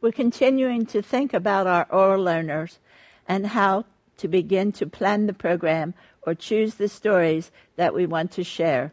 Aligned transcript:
We're 0.00 0.12
continuing 0.12 0.86
to 0.86 1.02
think 1.02 1.34
about 1.34 1.66
our 1.66 1.86
oral 1.90 2.22
learners 2.22 2.78
and 3.28 3.48
how 3.48 3.84
to 4.16 4.28
begin 4.28 4.72
to 4.72 4.86
plan 4.86 5.26
the 5.26 5.34
program 5.34 5.92
or 6.22 6.34
choose 6.34 6.76
the 6.76 6.88
stories 6.88 7.50
that 7.76 7.94
we 7.94 8.06
want 8.06 8.30
to 8.32 8.44
share. 8.44 8.92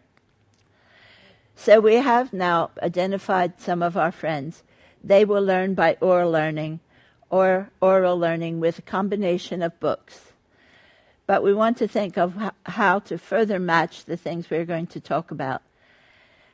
So 1.56 1.80
we 1.80 1.96
have 1.96 2.34
now 2.34 2.72
identified 2.84 3.62
some 3.62 3.82
of 3.82 3.96
our 3.96 4.12
friends. 4.12 4.64
They 5.02 5.24
will 5.24 5.42
learn 5.42 5.76
by 5.76 5.98
oral 6.02 6.30
learning 6.30 6.82
or 7.30 7.70
oral 7.82 8.20
learning 8.20 8.60
with 8.60 8.80
a 8.80 8.84
combination 8.84 9.62
of 9.62 9.80
books. 9.80 10.34
But 11.26 11.42
we 11.42 11.54
want 11.54 11.78
to 11.78 11.88
think 11.88 12.18
of 12.18 12.36
how 12.66 13.00
to 13.00 13.18
further 13.18 13.60
match 13.60 14.06
the 14.06 14.18
things 14.18 14.50
we're 14.50 14.66
going 14.66 14.88
to 14.88 15.00
talk 15.00 15.32
about. 15.32 15.62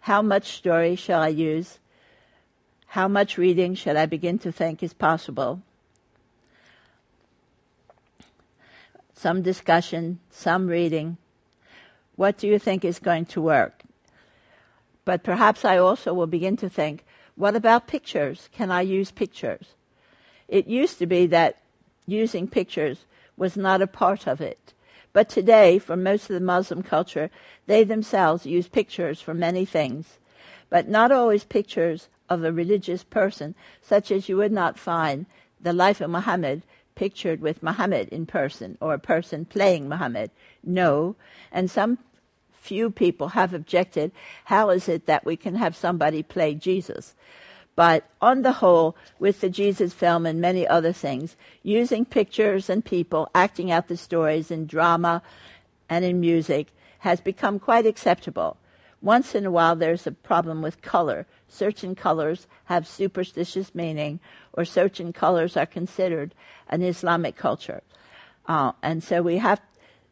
How 0.01 0.21
much 0.21 0.53
story 0.53 0.95
shall 0.95 1.21
I 1.21 1.29
use? 1.29 1.79
How 2.93 3.07
much 3.07 3.39
reading 3.39 3.73
should 3.73 3.95
I 3.95 4.05
begin 4.05 4.37
to 4.37 4.51
think 4.51 4.83
is 4.83 4.93
possible? 4.93 5.63
Some 9.15 9.41
discussion, 9.41 10.19
some 10.29 10.67
reading. 10.67 11.17
What 12.17 12.37
do 12.37 12.45
you 12.45 12.59
think 12.59 12.85
is 12.85 12.99
going 12.99 13.25
to 13.33 13.41
work? 13.41 13.81
But 15.05 15.23
perhaps 15.23 15.65
I 15.65 15.79
also 15.79 16.13
will 16.13 16.27
begin 16.27 16.55
to 16.57 16.69
think, 16.69 17.03
what 17.35 17.55
about 17.55 17.87
pictures? 17.87 18.47
Can 18.53 18.69
I 18.69 18.81
use 18.81 19.09
pictures? 19.09 19.73
It 20.47 20.67
used 20.67 20.99
to 20.99 21.07
be 21.07 21.25
that 21.25 21.63
using 22.05 22.47
pictures 22.47 23.05
was 23.35 23.57
not 23.57 23.81
a 23.81 23.87
part 23.87 24.27
of 24.27 24.39
it. 24.39 24.71
But 25.13 25.29
today, 25.29 25.79
for 25.79 25.97
most 25.97 26.29
of 26.29 26.35
the 26.35 26.45
Muslim 26.45 26.83
culture, 26.83 27.31
they 27.65 27.83
themselves 27.83 28.45
use 28.45 28.67
pictures 28.67 29.19
for 29.19 29.33
many 29.33 29.65
things, 29.65 30.19
but 30.69 30.87
not 30.87 31.11
always 31.11 31.43
pictures 31.43 32.07
of 32.29 32.43
a 32.43 32.51
religious 32.51 33.03
person, 33.03 33.55
such 33.81 34.11
as 34.11 34.29
you 34.29 34.37
would 34.37 34.51
not 34.51 34.79
find 34.79 35.25
the 35.59 35.73
life 35.73 36.01
of 36.01 36.09
Muhammad 36.09 36.63
pictured 36.95 37.41
with 37.41 37.63
Muhammad 37.63 38.09
in 38.09 38.25
person 38.25 38.77
or 38.79 38.93
a 38.93 38.99
person 38.99 39.45
playing 39.45 39.89
Muhammad. 39.89 40.31
No. 40.63 41.15
And 41.51 41.69
some 41.69 41.97
few 42.51 42.89
people 42.89 43.29
have 43.29 43.53
objected, 43.53 44.11
how 44.45 44.69
is 44.69 44.87
it 44.87 45.05
that 45.05 45.25
we 45.25 45.35
can 45.35 45.55
have 45.55 45.75
somebody 45.75 46.23
play 46.23 46.55
Jesus? 46.55 47.15
But 47.75 48.07
on 48.21 48.43
the 48.43 48.51
whole, 48.51 48.95
with 49.17 49.41
the 49.41 49.49
Jesus 49.49 49.93
film 49.93 50.25
and 50.25 50.39
many 50.39 50.67
other 50.67 50.93
things, 50.93 51.35
using 51.63 52.05
pictures 52.05 52.69
and 52.69 52.85
people 52.85 53.29
acting 53.33 53.71
out 53.71 53.87
the 53.87 53.97
stories 53.97 54.51
in 54.51 54.67
drama 54.67 55.23
and 55.89 56.05
in 56.05 56.19
music 56.19 56.67
has 56.99 57.19
become 57.19 57.59
quite 57.59 57.85
acceptable. 57.85 58.57
Once 59.01 59.35
in 59.35 59.45
a 59.45 59.51
while, 59.51 59.75
there's 59.75 60.07
a 60.07 60.11
problem 60.11 60.61
with 60.61 60.81
color. 60.81 61.25
Certain 61.53 61.95
colors 61.95 62.47
have 62.65 62.87
superstitious 62.87 63.75
meaning, 63.75 64.19
or 64.53 64.65
certain 64.65 65.13
colors 65.13 65.55
are 65.55 65.65
considered 65.65 66.33
an 66.67 66.81
Islamic 66.81 67.35
culture. 67.35 67.83
Uh, 68.47 68.71
and 68.81 69.03
so 69.03 69.21
we 69.21 69.37
have 69.37 69.61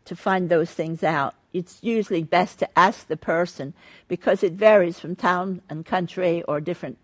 to 0.05 0.15
find 0.15 0.49
those 0.49 0.71
things 0.71 1.03
out 1.03 1.35
it's 1.53 1.79
usually 1.81 2.23
best 2.23 2.59
to 2.59 2.79
ask 2.79 3.07
the 3.07 3.17
person 3.17 3.73
because 4.07 4.43
it 4.43 4.53
varies 4.53 4.99
from 4.99 5.15
town 5.15 5.61
and 5.69 5.85
country 5.85 6.43
or 6.43 6.61
different 6.61 6.97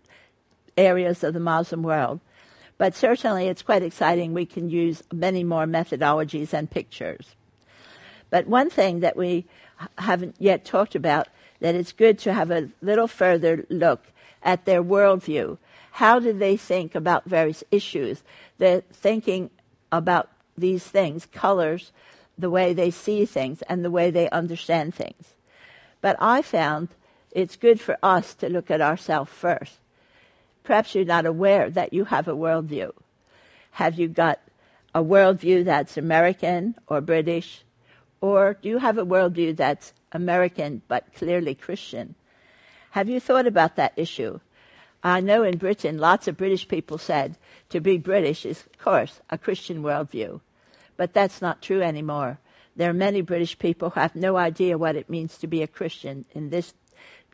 areas 0.76 1.22
of 1.22 1.34
the 1.34 1.40
Muslim 1.40 1.82
world. 1.82 2.20
But 2.78 2.94
certainly 2.94 3.48
it's 3.48 3.62
quite 3.62 3.82
exciting. 3.82 4.32
We 4.32 4.46
can 4.46 4.70
use 4.70 5.02
many 5.12 5.44
more 5.44 5.66
methodologies 5.66 6.52
and 6.52 6.70
pictures. 6.70 7.34
But 8.30 8.46
one 8.46 8.70
thing 8.70 9.00
that 9.00 9.16
we 9.16 9.46
haven't 9.98 10.36
yet 10.38 10.64
talked 10.64 10.94
about 10.94 11.28
that 11.60 11.74
it's 11.74 11.92
good 11.92 12.18
to 12.20 12.32
have 12.32 12.50
a 12.50 12.70
little 12.80 13.08
further 13.08 13.66
look 13.68 14.06
at 14.42 14.64
their 14.64 14.82
worldview. 14.82 15.58
How 15.92 16.18
do 16.18 16.32
they 16.32 16.56
think 16.56 16.94
about 16.94 17.24
various 17.24 17.64
issues? 17.70 18.22
They're 18.58 18.82
thinking 18.92 19.50
about 19.90 20.30
these 20.56 20.84
things, 20.84 21.26
colors, 21.26 21.92
the 22.36 22.50
way 22.50 22.72
they 22.72 22.90
see 22.90 23.24
things 23.24 23.62
and 23.62 23.84
the 23.84 23.90
way 23.90 24.10
they 24.10 24.30
understand 24.30 24.94
things. 24.94 25.34
But 26.00 26.16
I 26.20 26.42
found 26.42 26.88
it's 27.32 27.56
good 27.56 27.80
for 27.80 27.98
us 28.02 28.34
to 28.36 28.48
look 28.48 28.70
at 28.70 28.80
ourselves 28.80 29.30
first. 29.30 29.78
Perhaps 30.62 30.94
you're 30.94 31.04
not 31.04 31.26
aware 31.26 31.70
that 31.70 31.92
you 31.92 32.04
have 32.04 32.28
a 32.28 32.36
worldview. 32.36 32.92
Have 33.72 33.98
you 33.98 34.08
got 34.08 34.40
a 34.94 35.02
worldview 35.02 35.64
that's 35.64 35.96
American 35.96 36.74
or 36.86 37.00
British? 37.00 37.64
Or 38.20 38.56
do 38.60 38.68
you 38.68 38.78
have 38.78 38.98
a 38.98 39.06
worldview 39.06 39.56
that's 39.56 39.92
American 40.12 40.82
but 40.88 41.12
clearly 41.14 41.54
Christian? 41.54 42.14
Have 42.98 43.08
you 43.08 43.20
thought 43.20 43.46
about 43.46 43.76
that 43.76 43.92
issue? 43.94 44.40
I 45.04 45.20
know 45.20 45.44
in 45.44 45.58
Britain, 45.58 45.98
lots 45.98 46.26
of 46.26 46.36
British 46.36 46.66
people 46.66 46.98
said 46.98 47.38
to 47.68 47.78
be 47.78 47.96
British 47.96 48.44
is, 48.44 48.64
of 48.66 48.76
course, 48.80 49.20
a 49.30 49.38
Christian 49.38 49.84
worldview. 49.84 50.40
But 50.96 51.12
that's 51.14 51.40
not 51.40 51.62
true 51.62 51.80
anymore. 51.80 52.40
There 52.74 52.90
are 52.90 53.04
many 53.06 53.20
British 53.20 53.56
people 53.56 53.90
who 53.90 54.00
have 54.00 54.16
no 54.16 54.36
idea 54.36 54.76
what 54.76 54.96
it 54.96 55.08
means 55.08 55.38
to 55.38 55.46
be 55.46 55.62
a 55.62 55.68
Christian 55.68 56.24
in 56.32 56.50
this 56.50 56.74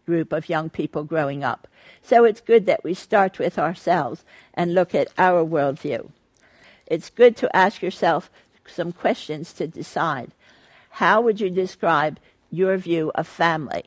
group 0.05 0.35
of 0.35 0.51
young 0.51 0.69
people 0.69 1.03
growing 1.03 1.43
up. 1.43 1.67
So 2.03 2.25
it's 2.25 2.43
good 2.43 2.67
that 2.67 2.85
we 2.85 2.93
start 2.93 3.39
with 3.39 3.59
ourselves 3.59 4.23
and 4.53 4.75
look 4.75 4.95
at 4.95 5.15
our 5.17 5.43
worldview. 5.47 6.11
It's 6.85 7.09
good 7.09 7.39
to 7.39 7.57
ask 7.57 7.81
yourself 7.81 8.31
some 8.67 8.93
questions 8.93 9.55
to 9.55 9.67
decide. 9.67 10.33
How 10.91 11.23
would 11.23 11.41
you 11.41 11.49
describe 11.49 12.21
your 12.51 12.77
view 12.77 13.13
of 13.15 13.27
family? 13.27 13.85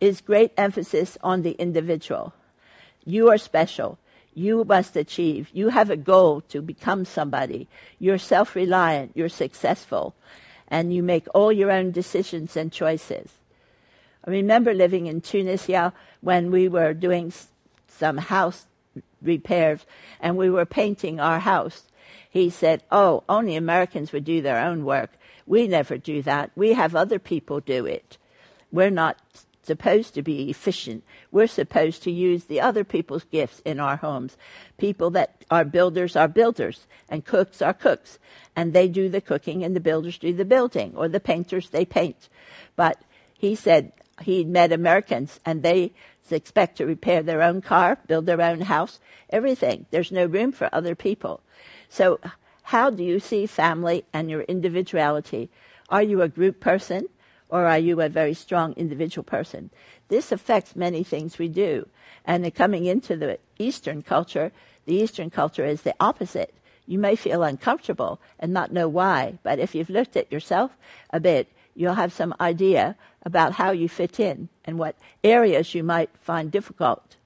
Is 0.00 0.20
great 0.20 0.52
emphasis 0.56 1.18
on 1.22 1.42
the 1.42 1.52
individual. 1.52 2.32
You 3.04 3.28
are 3.28 3.38
special. 3.38 3.98
You 4.34 4.64
must 4.64 4.96
achieve. 4.96 5.50
You 5.52 5.68
have 5.68 5.90
a 5.90 5.96
goal 5.96 6.40
to 6.48 6.62
become 6.62 7.04
somebody. 7.04 7.68
You're 7.98 8.18
self 8.18 8.54
reliant. 8.54 9.12
You're 9.14 9.28
successful. 9.28 10.14
And 10.68 10.94
you 10.94 11.02
make 11.02 11.26
all 11.34 11.52
your 11.52 11.70
own 11.70 11.90
decisions 11.90 12.56
and 12.56 12.72
choices. 12.72 13.30
I 14.24 14.30
remember 14.30 14.72
living 14.72 15.06
in 15.06 15.20
Tunisia 15.20 15.92
when 16.20 16.50
we 16.50 16.68
were 16.68 16.94
doing 16.94 17.32
some 17.88 18.18
house 18.18 18.66
repairs 19.20 19.84
and 20.20 20.36
we 20.36 20.48
were 20.50 20.66
painting 20.66 21.20
our 21.20 21.40
house. 21.40 21.82
He 22.30 22.50
said, 22.50 22.82
Oh, 22.92 23.24
only 23.28 23.56
Americans 23.56 24.12
would 24.12 24.24
do 24.24 24.40
their 24.40 24.62
own 24.64 24.84
work. 24.84 25.10
We 25.46 25.66
never 25.66 25.98
do 25.98 26.22
that. 26.22 26.50
We 26.54 26.74
have 26.74 26.94
other 26.94 27.18
people 27.18 27.60
do 27.60 27.86
it. 27.86 28.18
We're 28.70 28.90
not 28.90 29.18
supposed 29.70 30.14
to 30.14 30.22
be 30.22 30.50
efficient. 30.50 31.04
We're 31.30 31.46
supposed 31.46 32.02
to 32.02 32.10
use 32.10 32.44
the 32.44 32.60
other 32.60 32.82
people's 32.82 33.22
gifts 33.22 33.62
in 33.64 33.78
our 33.78 33.96
homes. 33.96 34.36
People 34.78 35.10
that 35.10 35.44
are 35.48 35.64
builders 35.64 36.16
are 36.16 36.26
builders, 36.26 36.88
and 37.08 37.24
cooks 37.24 37.62
are 37.62 37.72
cooks, 37.72 38.18
and 38.56 38.72
they 38.72 38.88
do 38.88 39.08
the 39.08 39.20
cooking, 39.20 39.62
and 39.62 39.76
the 39.76 39.86
builders 39.90 40.18
do 40.18 40.32
the 40.32 40.44
building, 40.44 40.92
or 40.96 41.06
the 41.06 41.20
painters 41.20 41.70
they 41.70 41.84
paint. 41.84 42.28
But 42.74 43.00
he 43.32 43.54
said 43.54 43.92
he'd 44.22 44.48
met 44.48 44.72
Americans, 44.72 45.38
and 45.46 45.62
they 45.62 45.92
expect 46.32 46.78
to 46.78 46.86
repair 46.86 47.22
their 47.22 47.42
own 47.42 47.62
car, 47.62 47.98
build 48.08 48.26
their 48.26 48.42
own 48.42 48.62
house, 48.62 48.98
everything. 49.30 49.86
There's 49.92 50.10
no 50.10 50.26
room 50.26 50.50
for 50.50 50.68
other 50.72 50.96
people. 50.96 51.42
So, 51.88 52.18
how 52.74 52.90
do 52.90 53.04
you 53.04 53.20
see 53.20 53.46
family 53.46 54.04
and 54.12 54.28
your 54.28 54.42
individuality? 54.42 55.48
Are 55.88 56.02
you 56.02 56.22
a 56.22 56.28
group 56.28 56.58
person? 56.58 57.08
Or 57.50 57.66
are 57.66 57.78
you 57.78 58.00
a 58.00 58.08
very 58.08 58.34
strong 58.34 58.72
individual 58.74 59.24
person? 59.24 59.70
This 60.08 60.32
affects 60.32 60.74
many 60.76 61.02
things 61.04 61.38
we 61.38 61.48
do. 61.48 61.88
And 62.24 62.54
coming 62.54 62.86
into 62.86 63.16
the 63.16 63.38
Eastern 63.58 64.02
culture, 64.02 64.52
the 64.86 64.94
Eastern 64.94 65.30
culture 65.30 65.64
is 65.64 65.82
the 65.82 65.94
opposite. 66.00 66.54
You 66.86 66.98
may 66.98 67.16
feel 67.16 67.42
uncomfortable 67.42 68.20
and 68.38 68.52
not 68.52 68.72
know 68.72 68.88
why, 68.88 69.38
but 69.42 69.58
if 69.58 69.74
you've 69.74 69.90
looked 69.90 70.16
at 70.16 70.32
yourself 70.32 70.72
a 71.10 71.20
bit, 71.20 71.48
you'll 71.74 71.94
have 71.94 72.12
some 72.12 72.34
idea 72.40 72.96
about 73.22 73.52
how 73.52 73.70
you 73.70 73.88
fit 73.88 74.18
in 74.18 74.48
and 74.64 74.78
what 74.78 74.96
areas 75.22 75.74
you 75.74 75.82
might 75.82 76.10
find 76.20 76.50
difficult. 76.50 77.16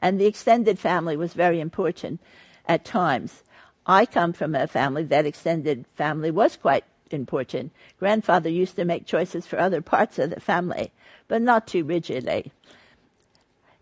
And 0.00 0.18
the 0.20 0.26
extended 0.26 0.78
family 0.78 1.16
was 1.16 1.34
very 1.34 1.60
important 1.60 2.20
at 2.66 2.84
times. 2.84 3.42
I 3.86 4.06
come 4.06 4.32
from 4.32 4.54
a 4.54 4.66
family 4.66 5.04
that 5.04 5.26
extended 5.26 5.84
family 5.96 6.30
was 6.30 6.56
quite 6.56 6.84
important. 7.12 7.72
Grandfather 7.98 8.48
used 8.48 8.76
to 8.76 8.84
make 8.84 9.06
choices 9.06 9.46
for 9.46 9.58
other 9.58 9.80
parts 9.80 10.18
of 10.18 10.30
the 10.30 10.40
family, 10.40 10.92
but 11.28 11.42
not 11.42 11.66
too 11.66 11.84
rigidly. 11.84 12.52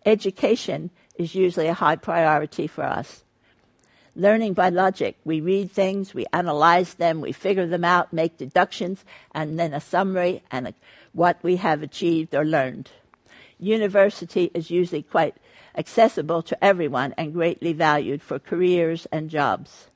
Education 0.04 0.90
is 1.16 1.34
usually 1.34 1.66
a 1.66 1.74
high 1.74 1.96
priority 1.96 2.66
for 2.66 2.84
us. 2.84 3.24
Learning 4.14 4.52
by 4.52 4.68
logic. 4.68 5.16
We 5.24 5.40
read 5.40 5.70
things, 5.70 6.12
we 6.12 6.26
analyze 6.32 6.94
them, 6.94 7.20
we 7.20 7.32
figure 7.32 7.66
them 7.66 7.84
out, 7.84 8.12
make 8.12 8.36
deductions, 8.36 9.04
and 9.32 9.58
then 9.58 9.72
a 9.72 9.80
summary 9.80 10.42
and 10.50 10.68
a, 10.68 10.74
what 11.12 11.38
we 11.42 11.56
have 11.56 11.82
achieved 11.82 12.34
or 12.34 12.44
learned. 12.44 12.90
University 13.58 14.50
is 14.54 14.70
usually 14.70 15.02
quite 15.02 15.36
accessible 15.76 16.42
to 16.42 16.64
everyone 16.64 17.14
and 17.16 17.32
greatly 17.32 17.72
valued 17.72 18.22
for 18.22 18.38
careers 18.38 19.06
and 19.12 19.30
jobs. 19.30 19.88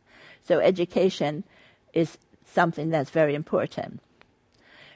So 0.42 0.60
education 0.60 1.44
is 1.92 2.18
something 2.52 2.90
that's 2.90 3.10
very 3.10 3.34
important. 3.34 4.00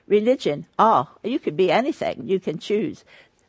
Religion, 0.07 0.67
oh, 0.79 1.09
you 1.25 1.39
could 1.39 1.57
be 1.57 1.71
anything. 1.71 2.29
You 2.29 2.39
can 2.39 2.59
choose. 2.59 3.05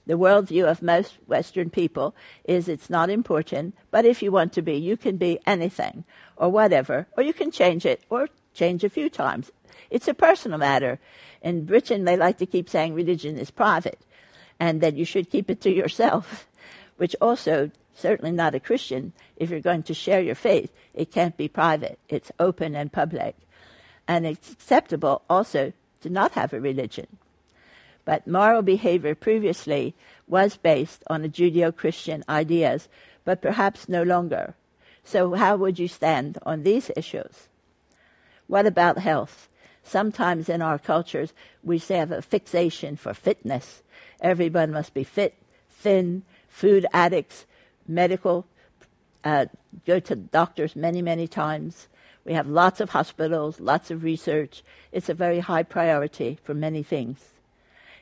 The 0.07 0.17
worldview 0.17 0.65
of 0.65 0.81
most 0.81 1.17
Western 1.27 1.69
people 1.69 2.15
is 2.45 2.67
it's 2.67 2.89
not 2.89 3.09
important, 3.09 3.75
but 3.91 4.05
if 4.05 4.23
you 4.23 4.31
want 4.31 4.53
to 4.53 4.61
be, 4.61 4.75
you 4.75 4.95
can 4.97 5.17
be 5.17 5.39
anything 5.45 6.05
or 6.37 6.49
whatever, 6.49 7.07
or 7.17 7.23
you 7.23 7.33
can 7.33 7.51
change 7.51 7.85
it 7.85 8.01
or 8.09 8.29
change 8.53 8.83
a 8.83 8.89
few 8.89 9.09
times. 9.09 9.51
It's 9.89 10.07
a 10.07 10.13
personal 10.13 10.57
matter. 10.57 10.99
In 11.41 11.65
Britain, 11.65 12.05
they 12.05 12.17
like 12.17 12.37
to 12.37 12.45
keep 12.45 12.69
saying 12.69 12.93
religion 12.93 13.37
is 13.37 13.51
private 13.51 13.99
and 14.59 14.81
that 14.81 14.95
you 14.95 15.05
should 15.05 15.29
keep 15.29 15.49
it 15.49 15.61
to 15.61 15.71
yourself, 15.71 16.47
which 16.97 17.15
also 17.21 17.69
certainly 17.93 18.31
not 18.31 18.55
a 18.55 18.59
Christian. 18.59 19.13
If 19.35 19.49
you're 19.49 19.59
going 19.59 19.83
to 19.83 19.93
share 19.93 20.21
your 20.21 20.35
faith, 20.35 20.71
it 20.93 21.11
can't 21.11 21.37
be 21.37 21.47
private. 21.47 21.99
It's 22.09 22.31
open 22.39 22.75
and 22.75 22.91
public. 22.91 23.35
And 24.07 24.25
it's 24.25 24.51
acceptable 24.51 25.21
also 25.29 25.73
to 26.01 26.09
not 26.09 26.33
have 26.33 26.53
a 26.53 26.61
religion. 26.61 27.07
But 28.05 28.27
moral 28.27 28.61
behavior 28.61 29.15
previously 29.15 29.93
was 30.27 30.55
based 30.55 31.03
on 31.07 31.21
the 31.21 31.29
Judeo 31.29 31.75
Christian 31.75 32.23
ideas, 32.29 32.87
but 33.25 33.41
perhaps 33.41 33.89
no 33.89 34.03
longer. 34.03 34.55
So, 35.03 35.33
how 35.33 35.57
would 35.57 35.79
you 35.79 35.87
stand 35.87 36.37
on 36.45 36.63
these 36.63 36.91
issues? 36.95 37.47
What 38.47 38.65
about 38.65 38.97
health? 38.99 39.49
Sometimes 39.83 40.49
in 40.49 40.61
our 40.61 40.79
cultures, 40.79 41.33
we 41.63 41.79
have 41.79 42.11
a 42.11 42.21
fixation 42.21 42.95
for 42.97 43.13
fitness. 43.13 43.83
Everyone 44.21 44.71
must 44.71 44.93
be 44.93 45.03
fit, 45.03 45.33
thin, 45.69 46.23
food 46.49 46.85
addicts, 46.93 47.45
medical, 47.87 48.45
uh, 49.23 49.45
go 49.85 49.99
to 49.99 50.15
doctors 50.15 50.75
many, 50.75 51.01
many 51.01 51.27
times. 51.27 51.87
We 52.27 52.33
have 52.33 52.47
lots 52.47 52.81
of 52.81 52.89
hospitals, 52.89 53.61
lots 53.61 53.89
of 53.89 54.03
research. 54.03 54.61
It's 54.91 55.07
a 55.07 55.13
very 55.13 55.39
high 55.39 55.63
priority 55.63 56.37
for 56.43 56.53
many 56.53 56.83
things. 56.83 57.19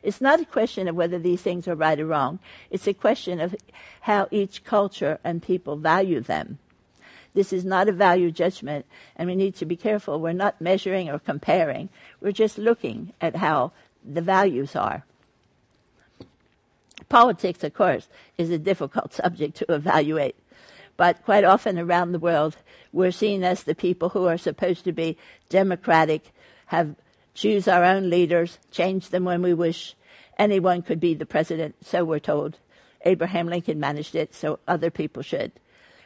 It's 0.01 0.19
not 0.19 0.41
a 0.41 0.45
question 0.45 0.87
of 0.87 0.95
whether 0.95 1.19
these 1.19 1.43
things 1.43 1.67
are 1.67 1.75
right 1.75 1.99
or 1.99 2.07
wrong. 2.07 2.39
It's 2.71 2.87
a 2.87 2.93
question 2.93 3.39
of 3.39 3.55
how 4.01 4.27
each 4.31 4.63
culture 4.63 5.19
and 5.23 5.43
people 5.43 5.75
value 5.75 6.21
them. 6.21 6.57
This 7.35 7.53
is 7.53 7.63
not 7.63 7.87
a 7.87 7.91
value 7.91 8.31
judgment, 8.31 8.87
and 9.15 9.29
we 9.29 9.35
need 9.35 9.55
to 9.57 9.65
be 9.65 9.75
careful. 9.75 10.19
We're 10.19 10.33
not 10.33 10.59
measuring 10.59 11.07
or 11.07 11.19
comparing. 11.19 11.89
We're 12.19 12.31
just 12.31 12.57
looking 12.57 13.13
at 13.21 13.35
how 13.35 13.73
the 14.03 14.21
values 14.21 14.75
are. 14.75 15.05
Politics, 17.09 17.63
of 17.63 17.75
course, 17.75 18.07
is 18.39 18.49
a 18.49 18.57
difficult 18.57 19.13
subject 19.21 19.55
to 19.57 19.71
evaluate. 19.71 20.35
But 20.97 21.23
quite 21.23 21.43
often 21.43 21.77
around 21.77 22.11
the 22.11 22.19
world, 22.19 22.57
we're 22.91 23.11
seen 23.11 23.43
as 23.43 23.63
the 23.63 23.75
people 23.75 24.09
who 24.09 24.25
are 24.25 24.37
supposed 24.37 24.83
to 24.85 24.91
be 24.91 25.17
democratic, 25.49 26.31
have 26.67 26.95
choose 27.33 27.67
our 27.67 27.83
own 27.83 28.09
leaders, 28.09 28.57
change 28.71 29.09
them 29.09 29.25
when 29.25 29.41
we 29.41 29.53
wish. 29.53 29.95
Anyone 30.39 30.81
could 30.81 30.99
be 30.99 31.13
the 31.13 31.25
president, 31.25 31.75
so 31.81 32.03
we're 32.03 32.19
told. 32.19 32.57
Abraham 33.03 33.47
Lincoln 33.47 33.79
managed 33.79 34.15
it, 34.15 34.33
so 34.33 34.59
other 34.67 34.89
people 34.89 35.21
should. 35.21 35.51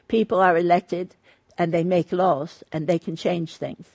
People 0.07 0.39
are 0.39 0.57
elected 0.57 1.15
and 1.57 1.71
they 1.71 1.83
make 1.83 2.11
laws 2.11 2.63
and 2.71 2.87
they 2.87 2.99
can 2.99 3.15
change 3.15 3.55
things. 3.55 3.87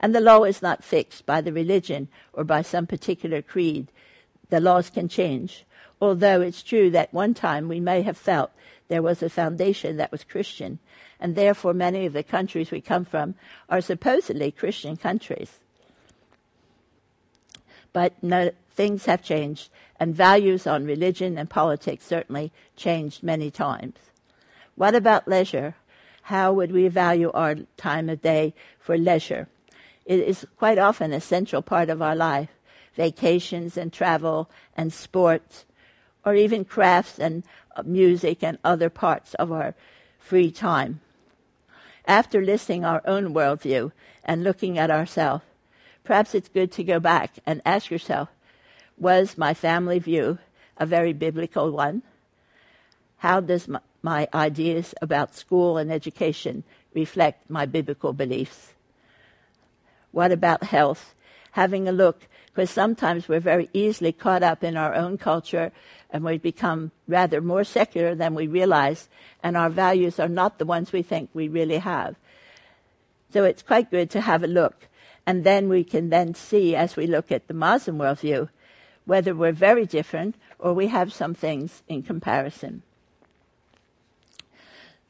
And 0.00 0.14
the 0.14 0.20
law 0.20 0.44
is 0.44 0.62
not 0.62 0.84
fixed 0.84 1.26
by 1.26 1.40
the 1.40 1.52
religion 1.52 2.08
or 2.32 2.44
by 2.44 2.62
some 2.62 2.86
particular 2.86 3.42
creed. 3.42 3.88
The 4.48 4.60
laws 4.60 4.90
can 4.90 5.08
change. 5.08 5.64
Although 6.00 6.40
it's 6.40 6.62
true 6.62 6.90
that 6.90 7.12
one 7.12 7.34
time 7.34 7.68
we 7.68 7.80
may 7.80 8.02
have 8.02 8.16
felt 8.16 8.50
there 8.88 9.02
was 9.02 9.22
a 9.22 9.28
foundation 9.28 9.98
that 9.98 10.10
was 10.10 10.24
Christian, 10.24 10.78
and 11.20 11.36
therefore 11.36 11.74
many 11.74 12.06
of 12.06 12.12
the 12.12 12.22
countries 12.22 12.70
we 12.70 12.80
come 12.80 13.04
from 13.04 13.34
are 13.68 13.80
supposedly 13.80 14.50
Christian 14.50 14.96
countries. 14.96 15.60
But 17.92 18.14
no, 18.22 18.50
things 18.70 19.06
have 19.06 19.22
changed, 19.22 19.70
and 20.00 20.14
values 20.14 20.66
on 20.66 20.84
religion 20.84 21.36
and 21.38 21.50
politics 21.50 22.06
certainly 22.06 22.52
changed 22.76 23.22
many 23.22 23.50
times. 23.50 23.96
What 24.74 24.94
about 24.94 25.28
leisure? 25.28 25.74
How 26.22 26.52
would 26.52 26.72
we 26.72 26.88
value 26.88 27.30
our 27.32 27.56
time 27.76 28.08
of 28.08 28.22
day 28.22 28.54
for 28.78 28.96
leisure? 28.96 29.48
It 30.04 30.20
is 30.20 30.46
quite 30.56 30.78
often 30.78 31.12
a 31.12 31.20
central 31.20 31.62
part 31.62 31.90
of 31.90 32.00
our 32.00 32.16
life. 32.16 32.50
Vacations 32.94 33.76
and 33.76 33.92
travel 33.92 34.50
and 34.76 34.92
sports, 34.92 35.64
or 36.24 36.34
even 36.34 36.64
crafts 36.64 37.18
and 37.18 37.44
music 37.84 38.42
and 38.42 38.58
other 38.64 38.90
parts 38.90 39.34
of 39.34 39.52
our 39.52 39.74
free 40.18 40.50
time. 40.50 41.00
After 42.06 42.42
listing 42.42 42.84
our 42.84 43.02
own 43.04 43.34
worldview 43.34 43.92
and 44.24 44.44
looking 44.44 44.78
at 44.78 44.90
ourselves, 44.90 45.44
perhaps 46.04 46.34
it's 46.34 46.48
good 46.48 46.72
to 46.72 46.84
go 46.84 46.98
back 46.98 47.38
and 47.46 47.60
ask 47.64 47.90
yourself 47.90 48.28
was 48.96 49.38
my 49.38 49.54
family 49.54 49.98
view 49.98 50.38
a 50.78 50.86
very 50.86 51.12
biblical 51.12 51.70
one? 51.70 52.02
How 53.18 53.40
does 53.40 53.68
my, 53.68 53.80
my 54.02 54.28
ideas 54.32 54.94
about 55.02 55.34
school 55.34 55.76
and 55.76 55.92
education 55.92 56.64
reflect 56.94 57.50
my 57.50 57.66
biblical 57.66 58.12
beliefs? 58.12 58.72
What 60.12 60.32
about 60.32 60.64
health? 60.64 61.14
Having 61.52 61.88
a 61.88 61.92
look, 61.92 62.28
because 62.46 62.70
sometimes 62.70 63.28
we're 63.28 63.40
very 63.40 63.68
easily 63.72 64.12
caught 64.12 64.42
up 64.42 64.62
in 64.62 64.76
our 64.76 64.94
own 64.94 65.18
culture 65.18 65.72
and 66.10 66.24
we 66.24 66.38
become 66.38 66.90
rather 67.06 67.40
more 67.40 67.64
secular 67.64 68.14
than 68.14 68.34
we 68.34 68.46
realize, 68.46 69.08
and 69.42 69.56
our 69.56 69.70
values 69.70 70.18
are 70.18 70.28
not 70.28 70.58
the 70.58 70.66
ones 70.66 70.92
we 70.92 71.02
think 71.02 71.30
we 71.32 71.48
really 71.48 71.78
have. 71.78 72.16
So 73.32 73.44
it's 73.44 73.62
quite 73.62 73.90
good 73.90 74.10
to 74.10 74.22
have 74.22 74.42
a 74.42 74.46
look 74.46 74.88
and 75.28 75.44
then 75.44 75.68
we 75.68 75.84
can 75.84 76.08
then 76.08 76.34
see, 76.34 76.74
as 76.74 76.96
we 76.96 77.06
look 77.06 77.30
at 77.30 77.48
the 77.48 77.52
Muslim 77.52 77.98
worldview, 77.98 78.48
whether 79.04 79.34
we're 79.34 79.52
very 79.52 79.84
different 79.84 80.36
or 80.58 80.72
we 80.72 80.86
have 80.86 81.12
some 81.12 81.34
things 81.34 81.82
in 81.86 82.02
comparison. 82.02 82.82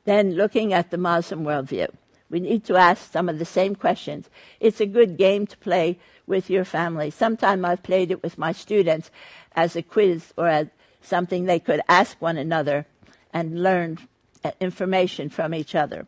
Then, 0.04 0.32
looking 0.32 0.72
at 0.72 0.90
the 0.90 0.98
Muslim 0.98 1.44
worldview, 1.44 1.90
we 2.30 2.40
need 2.40 2.64
to 2.64 2.74
ask 2.74 3.12
some 3.12 3.28
of 3.28 3.38
the 3.38 3.44
same 3.44 3.76
questions. 3.76 4.28
It's 4.58 4.80
a 4.80 4.86
good 4.86 5.16
game 5.18 5.46
to 5.46 5.56
play 5.58 6.00
with 6.26 6.50
your 6.50 6.64
family. 6.64 7.12
Sometimes 7.12 7.64
I've 7.64 7.84
played 7.84 8.10
it 8.10 8.20
with 8.20 8.36
my 8.36 8.50
students 8.50 9.12
as 9.54 9.76
a 9.76 9.82
quiz 9.82 10.32
or 10.36 10.48
as 10.48 10.66
something 11.02 11.44
they 11.44 11.58
could 11.58 11.80
ask 11.88 12.20
one 12.20 12.36
another 12.36 12.86
and 13.32 13.62
learn 13.62 13.98
uh, 14.44 14.52
information 14.60 15.28
from 15.28 15.54
each 15.54 15.74
other. 15.74 16.06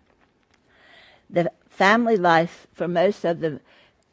The 1.29 1.51
family 1.69 2.17
life 2.17 2.67
for 2.73 2.89
most 2.89 3.25
of 3.25 3.41
the 3.41 3.61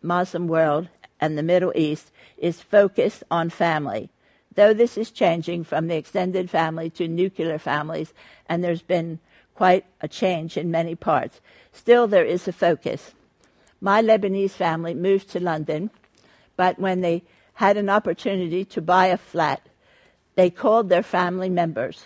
Muslim 0.01 0.47
world 0.47 0.89
and 1.19 1.37
the 1.37 1.43
Middle 1.43 1.73
East 1.75 2.11
is 2.37 2.61
focused 2.61 3.23
on 3.31 3.49
family. 3.49 4.09
Though 4.55 4.73
this 4.73 4.97
is 4.97 5.11
changing 5.11 5.63
from 5.63 5.87
the 5.87 5.95
extended 5.95 6.49
family 6.49 6.89
to 6.91 7.07
nuclear 7.07 7.59
families, 7.59 8.13
and 8.47 8.63
there's 8.63 8.81
been 8.81 9.19
quite 9.53 9.85
a 10.01 10.07
change 10.07 10.57
in 10.57 10.71
many 10.71 10.95
parts, 10.95 11.41
still 11.71 12.07
there 12.07 12.25
is 12.25 12.47
a 12.47 12.53
focus. 12.53 13.13
My 13.81 14.01
Lebanese 14.01 14.51
family 14.51 14.93
moved 14.93 15.29
to 15.29 15.39
London, 15.39 15.91
but 16.55 16.79
when 16.79 17.01
they 17.01 17.23
had 17.53 17.77
an 17.77 17.89
opportunity 17.89 18.65
to 18.65 18.81
buy 18.81 19.07
a 19.07 19.17
flat, 19.17 19.61
they 20.37 20.51
called 20.51 20.87
their 20.87 21.01
family 21.01 21.49
members. 21.49 22.05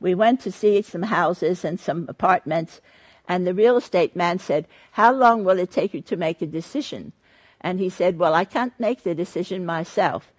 We 0.00 0.12
went 0.12 0.40
to 0.40 0.50
see 0.50 0.82
some 0.82 1.04
houses 1.04 1.64
and 1.64 1.78
some 1.78 2.06
apartments, 2.08 2.80
and 3.28 3.46
the 3.46 3.54
real 3.54 3.76
estate 3.76 4.16
man 4.16 4.40
said, 4.40 4.66
How 4.92 5.12
long 5.12 5.44
will 5.44 5.60
it 5.60 5.70
take 5.70 5.94
you 5.94 6.00
to 6.02 6.16
make 6.16 6.42
a 6.42 6.46
decision? 6.46 7.12
And 7.60 7.78
he 7.78 7.88
said, 7.88 8.18
Well, 8.18 8.34
I 8.34 8.44
can't 8.44 8.78
make 8.80 9.04
the 9.04 9.14
decision 9.14 9.64
myself. 9.64 10.32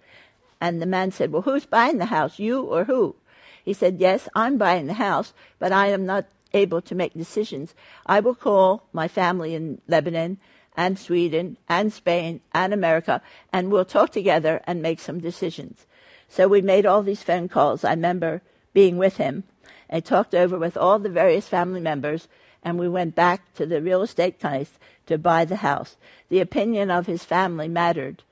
And 0.60 0.82
the 0.82 0.86
man 0.86 1.10
said, 1.10 1.32
Well, 1.32 1.40
who's 1.40 1.64
buying 1.64 1.96
the 1.96 2.12
house, 2.16 2.38
you 2.38 2.60
or 2.60 2.84
who? 2.84 3.16
He 3.64 3.72
said, 3.72 3.98
Yes, 3.98 4.28
I'm 4.34 4.58
buying 4.58 4.86
the 4.86 4.94
house, 5.08 5.32
but 5.58 5.72
I 5.72 5.86
am 5.86 6.04
not 6.04 6.26
able 6.52 6.82
to 6.82 6.94
make 6.94 7.14
decisions. 7.14 7.74
I 8.04 8.20
will 8.20 8.34
call 8.34 8.84
my 8.92 9.08
family 9.08 9.54
in 9.54 9.80
Lebanon 9.88 10.36
and 10.76 10.98
Sweden 10.98 11.56
and 11.66 11.90
Spain 11.94 12.42
and 12.52 12.74
America, 12.74 13.22
and 13.54 13.72
we'll 13.72 13.86
talk 13.86 14.10
together 14.10 14.60
and 14.66 14.82
make 14.82 15.00
some 15.00 15.18
decisions. 15.18 15.86
So 16.32 16.48
we 16.48 16.62
made 16.62 16.86
all 16.86 17.02
these 17.02 17.22
phone 17.22 17.50
calls. 17.50 17.84
I 17.84 17.90
remember 17.90 18.40
being 18.72 18.96
with 18.96 19.18
him. 19.18 19.44
I 19.90 20.00
talked 20.00 20.34
over 20.34 20.58
with 20.58 20.78
all 20.78 20.98
the 20.98 21.10
various 21.10 21.46
family 21.46 21.78
members, 21.80 22.26
and 22.62 22.78
we 22.78 22.88
went 22.88 23.14
back 23.14 23.52
to 23.56 23.66
the 23.66 23.82
real 23.82 24.00
estate 24.00 24.40
place 24.40 24.78
to 25.04 25.18
buy 25.18 25.44
the 25.44 25.56
house. 25.56 25.98
The 26.30 26.40
opinion 26.40 26.90
of 26.90 27.04
his 27.04 27.22
family 27.22 27.68
mattered. 27.68 28.22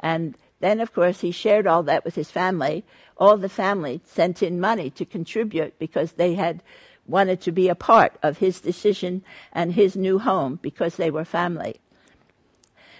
And 0.00 0.38
then, 0.60 0.80
of 0.80 0.94
course, 0.94 1.20
he 1.20 1.32
shared 1.32 1.66
all 1.66 1.82
that 1.82 2.02
with 2.02 2.14
his 2.14 2.30
family. 2.30 2.82
All 3.18 3.36
the 3.36 3.50
family 3.50 4.00
sent 4.06 4.42
in 4.42 4.58
money 4.58 4.88
to 4.92 5.04
contribute 5.04 5.78
because 5.78 6.12
they 6.12 6.36
had 6.36 6.62
wanted 7.06 7.42
to 7.42 7.52
be 7.52 7.68
a 7.68 7.74
part 7.74 8.14
of 8.22 8.38
his 8.38 8.62
decision 8.62 9.22
and 9.52 9.74
his 9.74 9.94
new 9.96 10.18
home 10.18 10.58
because 10.62 10.96
they 10.96 11.10
were 11.10 11.26
family. 11.26 11.78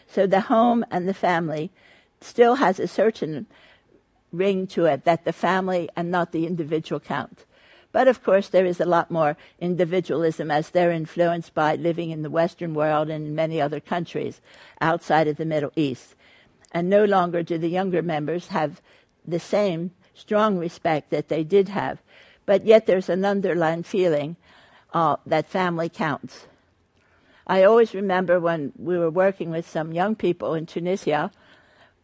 So 0.06 0.26
the 0.26 0.42
home 0.42 0.84
and 0.90 1.08
the 1.08 1.14
family 1.14 1.70
still 2.20 2.56
has 2.56 2.78
a 2.78 2.86
certain 2.86 3.46
ring 4.32 4.66
to 4.68 4.84
it 4.86 5.04
that 5.04 5.24
the 5.24 5.32
family 5.32 5.88
and 5.96 6.10
not 6.10 6.32
the 6.32 6.46
individual 6.46 7.00
count. 7.00 7.44
But 7.92 8.06
of 8.06 8.22
course, 8.22 8.48
there 8.48 8.66
is 8.66 8.80
a 8.80 8.86
lot 8.86 9.10
more 9.10 9.36
individualism 9.58 10.50
as 10.50 10.70
they're 10.70 10.92
influenced 10.92 11.54
by 11.54 11.74
living 11.74 12.10
in 12.10 12.22
the 12.22 12.30
Western 12.30 12.74
world 12.74 13.10
and 13.10 13.26
in 13.26 13.34
many 13.34 13.60
other 13.60 13.80
countries 13.80 14.40
outside 14.80 15.26
of 15.26 15.36
the 15.36 15.44
Middle 15.44 15.72
East. 15.74 16.14
And 16.72 16.88
no 16.88 17.04
longer 17.04 17.42
do 17.42 17.58
the 17.58 17.68
younger 17.68 18.00
members 18.00 18.48
have 18.48 18.80
the 19.26 19.40
same 19.40 19.90
strong 20.14 20.56
respect 20.58 21.10
that 21.10 21.28
they 21.28 21.42
did 21.42 21.68
have. 21.68 22.00
But 22.46 22.64
yet 22.64 22.86
there's 22.86 23.08
an 23.08 23.24
underlying 23.24 23.82
feeling 23.82 24.36
uh, 24.92 25.16
that 25.26 25.48
family 25.48 25.88
counts. 25.88 26.46
I 27.46 27.64
always 27.64 27.94
remember 27.94 28.38
when 28.38 28.72
we 28.76 28.96
were 28.96 29.10
working 29.10 29.50
with 29.50 29.68
some 29.68 29.92
young 29.92 30.14
people 30.14 30.54
in 30.54 30.66
Tunisia, 30.66 31.32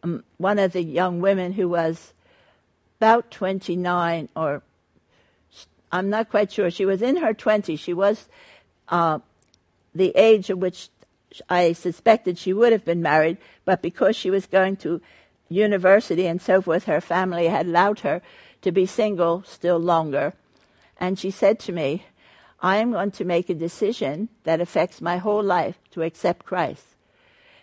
um, 0.03 0.25
one 0.37 0.59
of 0.59 0.73
the 0.73 0.83
young 0.83 1.21
women 1.21 1.53
who 1.53 1.69
was 1.69 2.13
about 2.99 3.31
29 3.31 4.29
or 4.35 4.63
I'm 5.91 6.09
not 6.09 6.29
quite 6.29 6.51
sure. 6.51 6.69
She 6.69 6.85
was 6.85 7.01
in 7.01 7.17
her 7.17 7.33
20s. 7.33 7.79
She 7.79 7.93
was 7.93 8.27
uh, 8.89 9.19
the 9.95 10.11
age 10.15 10.49
at 10.49 10.57
which 10.57 10.89
I 11.49 11.73
suspected 11.73 12.37
she 12.37 12.53
would 12.53 12.71
have 12.71 12.85
been 12.85 13.01
married, 13.01 13.37
but 13.65 13.81
because 13.81 14.15
she 14.15 14.29
was 14.29 14.45
going 14.45 14.77
to 14.77 15.01
university 15.49 16.25
and 16.25 16.41
so 16.41 16.61
forth, 16.61 16.85
her 16.85 17.01
family 17.01 17.47
had 17.47 17.67
allowed 17.67 18.01
her 18.01 18.21
to 18.61 18.71
be 18.71 18.85
single 18.85 19.43
still 19.43 19.77
longer. 19.77 20.33
And 20.99 21.17
she 21.17 21.31
said 21.31 21.59
to 21.61 21.71
me, 21.71 22.05
I 22.59 22.77
am 22.77 22.91
going 22.91 23.11
to 23.11 23.25
make 23.25 23.49
a 23.49 23.53
decision 23.53 24.29
that 24.43 24.59
affects 24.59 24.99
my 24.99 25.17
whole 25.17 25.43
life 25.43 25.77
to 25.91 26.01
accept 26.01 26.45
Christ. 26.45 26.96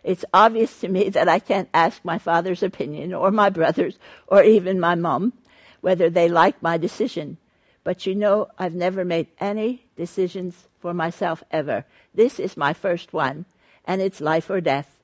It's 0.04 0.24
obvious 0.32 0.78
to 0.80 0.88
me 0.88 1.08
that 1.08 1.28
I 1.28 1.38
can't 1.38 1.70
ask 1.74 2.04
my 2.04 2.18
father's 2.18 2.62
opinion 2.62 3.14
or 3.14 3.30
my 3.30 3.48
brother's 3.48 3.98
or 4.28 4.44
even 4.44 4.78
my 4.78 4.94
mom 4.94 5.32
whether 5.80 6.08
they 6.08 6.28
like 6.28 6.62
my 6.62 6.78
decision. 6.78 7.36
But 7.84 8.06
you 8.06 8.14
know, 8.14 8.48
I've 8.58 8.74
never 8.74 9.04
made 9.04 9.26
any 9.38 9.84
decisions 9.96 10.66
for 10.80 10.94
myself 10.94 11.42
ever. 11.50 11.84
This 12.14 12.40
is 12.40 12.56
my 12.56 12.72
first 12.72 13.12
one, 13.12 13.44
and 13.84 14.00
it's 14.00 14.20
life 14.20 14.48
or 14.48 14.62
death. 14.62 14.96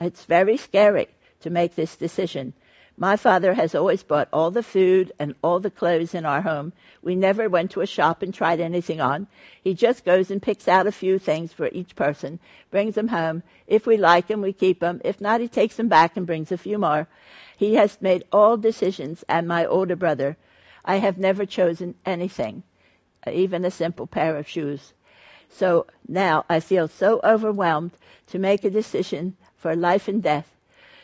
It's 0.00 0.24
very 0.24 0.56
scary 0.56 1.06
to 1.40 1.50
make 1.50 1.76
this 1.76 1.94
decision. 1.94 2.52
My 2.96 3.16
father 3.16 3.54
has 3.54 3.74
always 3.74 4.04
bought 4.04 4.28
all 4.32 4.52
the 4.52 4.62
food 4.62 5.12
and 5.18 5.34
all 5.42 5.58
the 5.58 5.70
clothes 5.70 6.14
in 6.14 6.24
our 6.24 6.42
home. 6.42 6.72
We 7.02 7.16
never 7.16 7.48
went 7.48 7.72
to 7.72 7.80
a 7.80 7.86
shop 7.86 8.22
and 8.22 8.32
tried 8.32 8.60
anything 8.60 9.00
on. 9.00 9.26
He 9.60 9.74
just 9.74 10.04
goes 10.04 10.30
and 10.30 10.40
picks 10.40 10.68
out 10.68 10.86
a 10.86 10.92
few 10.92 11.18
things 11.18 11.52
for 11.52 11.68
each 11.72 11.96
person, 11.96 12.38
brings 12.70 12.94
them 12.94 13.08
home. 13.08 13.42
If 13.66 13.84
we 13.84 13.96
like 13.96 14.28
them, 14.28 14.42
we 14.42 14.52
keep 14.52 14.78
them. 14.78 15.00
If 15.04 15.20
not, 15.20 15.40
he 15.40 15.48
takes 15.48 15.74
them 15.74 15.88
back 15.88 16.16
and 16.16 16.24
brings 16.24 16.52
a 16.52 16.58
few 16.58 16.78
more. 16.78 17.08
He 17.56 17.74
has 17.74 17.98
made 18.00 18.24
all 18.30 18.56
decisions, 18.56 19.24
and 19.28 19.48
my 19.48 19.64
older 19.64 19.96
brother. 19.96 20.36
I 20.84 20.96
have 20.96 21.18
never 21.18 21.46
chosen 21.46 21.96
anything, 22.06 22.62
even 23.30 23.64
a 23.64 23.70
simple 23.70 24.06
pair 24.06 24.36
of 24.36 24.48
shoes. 24.48 24.92
So 25.48 25.86
now 26.06 26.44
I 26.48 26.60
feel 26.60 26.88
so 26.88 27.20
overwhelmed 27.24 27.92
to 28.28 28.38
make 28.38 28.64
a 28.64 28.70
decision 28.70 29.36
for 29.56 29.74
life 29.74 30.06
and 30.08 30.22
death. 30.22 30.54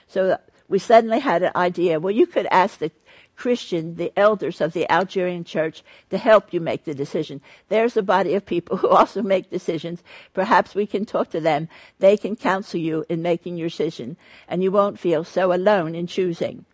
So 0.06 0.38
we 0.70 0.78
suddenly 0.78 1.18
had 1.18 1.42
an 1.42 1.50
idea. 1.56 1.98
Well, 1.98 2.12
you 2.12 2.26
could 2.26 2.46
ask 2.46 2.78
the 2.78 2.92
Christian, 3.36 3.96
the 3.96 4.12
elders 4.16 4.60
of 4.60 4.72
the 4.72 4.90
Algerian 4.90 5.42
church, 5.42 5.82
to 6.10 6.16
help 6.16 6.52
you 6.52 6.60
make 6.60 6.84
the 6.84 6.94
decision. 6.94 7.40
There's 7.68 7.96
a 7.96 8.02
body 8.02 8.34
of 8.34 8.46
people 8.46 8.76
who 8.78 8.88
also 8.88 9.20
make 9.20 9.50
decisions. 9.50 10.02
Perhaps 10.32 10.74
we 10.74 10.86
can 10.86 11.04
talk 11.04 11.30
to 11.30 11.40
them. 11.40 11.68
They 11.98 12.16
can 12.16 12.36
counsel 12.36 12.78
you 12.78 13.04
in 13.08 13.20
making 13.20 13.56
your 13.56 13.68
decision, 13.68 14.16
and 14.46 14.62
you 14.62 14.70
won't 14.70 15.00
feel 15.00 15.24
so 15.24 15.52
alone 15.52 15.96
in 15.96 16.06
choosing. 16.06 16.64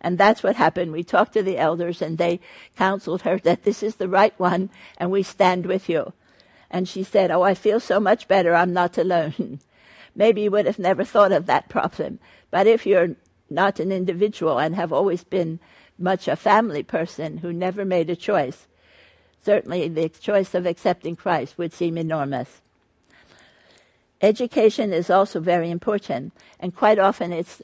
And 0.00 0.18
that's 0.18 0.42
what 0.44 0.56
happened. 0.56 0.92
We 0.92 1.02
talked 1.02 1.32
to 1.32 1.42
the 1.42 1.58
elders, 1.58 2.00
and 2.00 2.18
they 2.18 2.38
counseled 2.76 3.22
her 3.22 3.38
that 3.40 3.64
this 3.64 3.82
is 3.82 3.96
the 3.96 4.08
right 4.08 4.38
one, 4.38 4.70
and 4.98 5.10
we 5.10 5.24
stand 5.24 5.66
with 5.66 5.88
you. 5.88 6.12
And 6.70 6.88
she 6.88 7.02
said, 7.02 7.32
Oh, 7.32 7.42
I 7.42 7.54
feel 7.54 7.80
so 7.80 7.98
much 7.98 8.28
better. 8.28 8.54
I'm 8.54 8.72
not 8.72 8.98
alone. 8.98 9.58
Maybe 10.14 10.42
you 10.42 10.50
would 10.50 10.66
have 10.66 10.78
never 10.78 11.04
thought 11.04 11.32
of 11.32 11.46
that 11.46 11.68
problem. 11.68 12.20
But 12.50 12.66
if 12.66 12.84
you're 12.84 13.16
not 13.52 13.80
an 13.80 13.92
individual 13.92 14.58
and 14.58 14.74
have 14.74 14.92
always 14.92 15.24
been 15.24 15.60
much 15.98 16.26
a 16.26 16.36
family 16.36 16.82
person 16.82 17.38
who 17.38 17.52
never 17.52 17.84
made 17.84 18.10
a 18.10 18.16
choice, 18.16 18.66
certainly 19.44 19.88
the 19.88 20.08
choice 20.08 20.54
of 20.54 20.66
accepting 20.66 21.16
Christ 21.16 21.58
would 21.58 21.72
seem 21.72 21.96
enormous. 21.98 22.60
Education 24.20 24.92
is 24.92 25.10
also 25.10 25.40
very 25.40 25.70
important, 25.70 26.32
and 26.60 26.74
quite 26.74 26.98
often 26.98 27.32
it's 27.32 27.60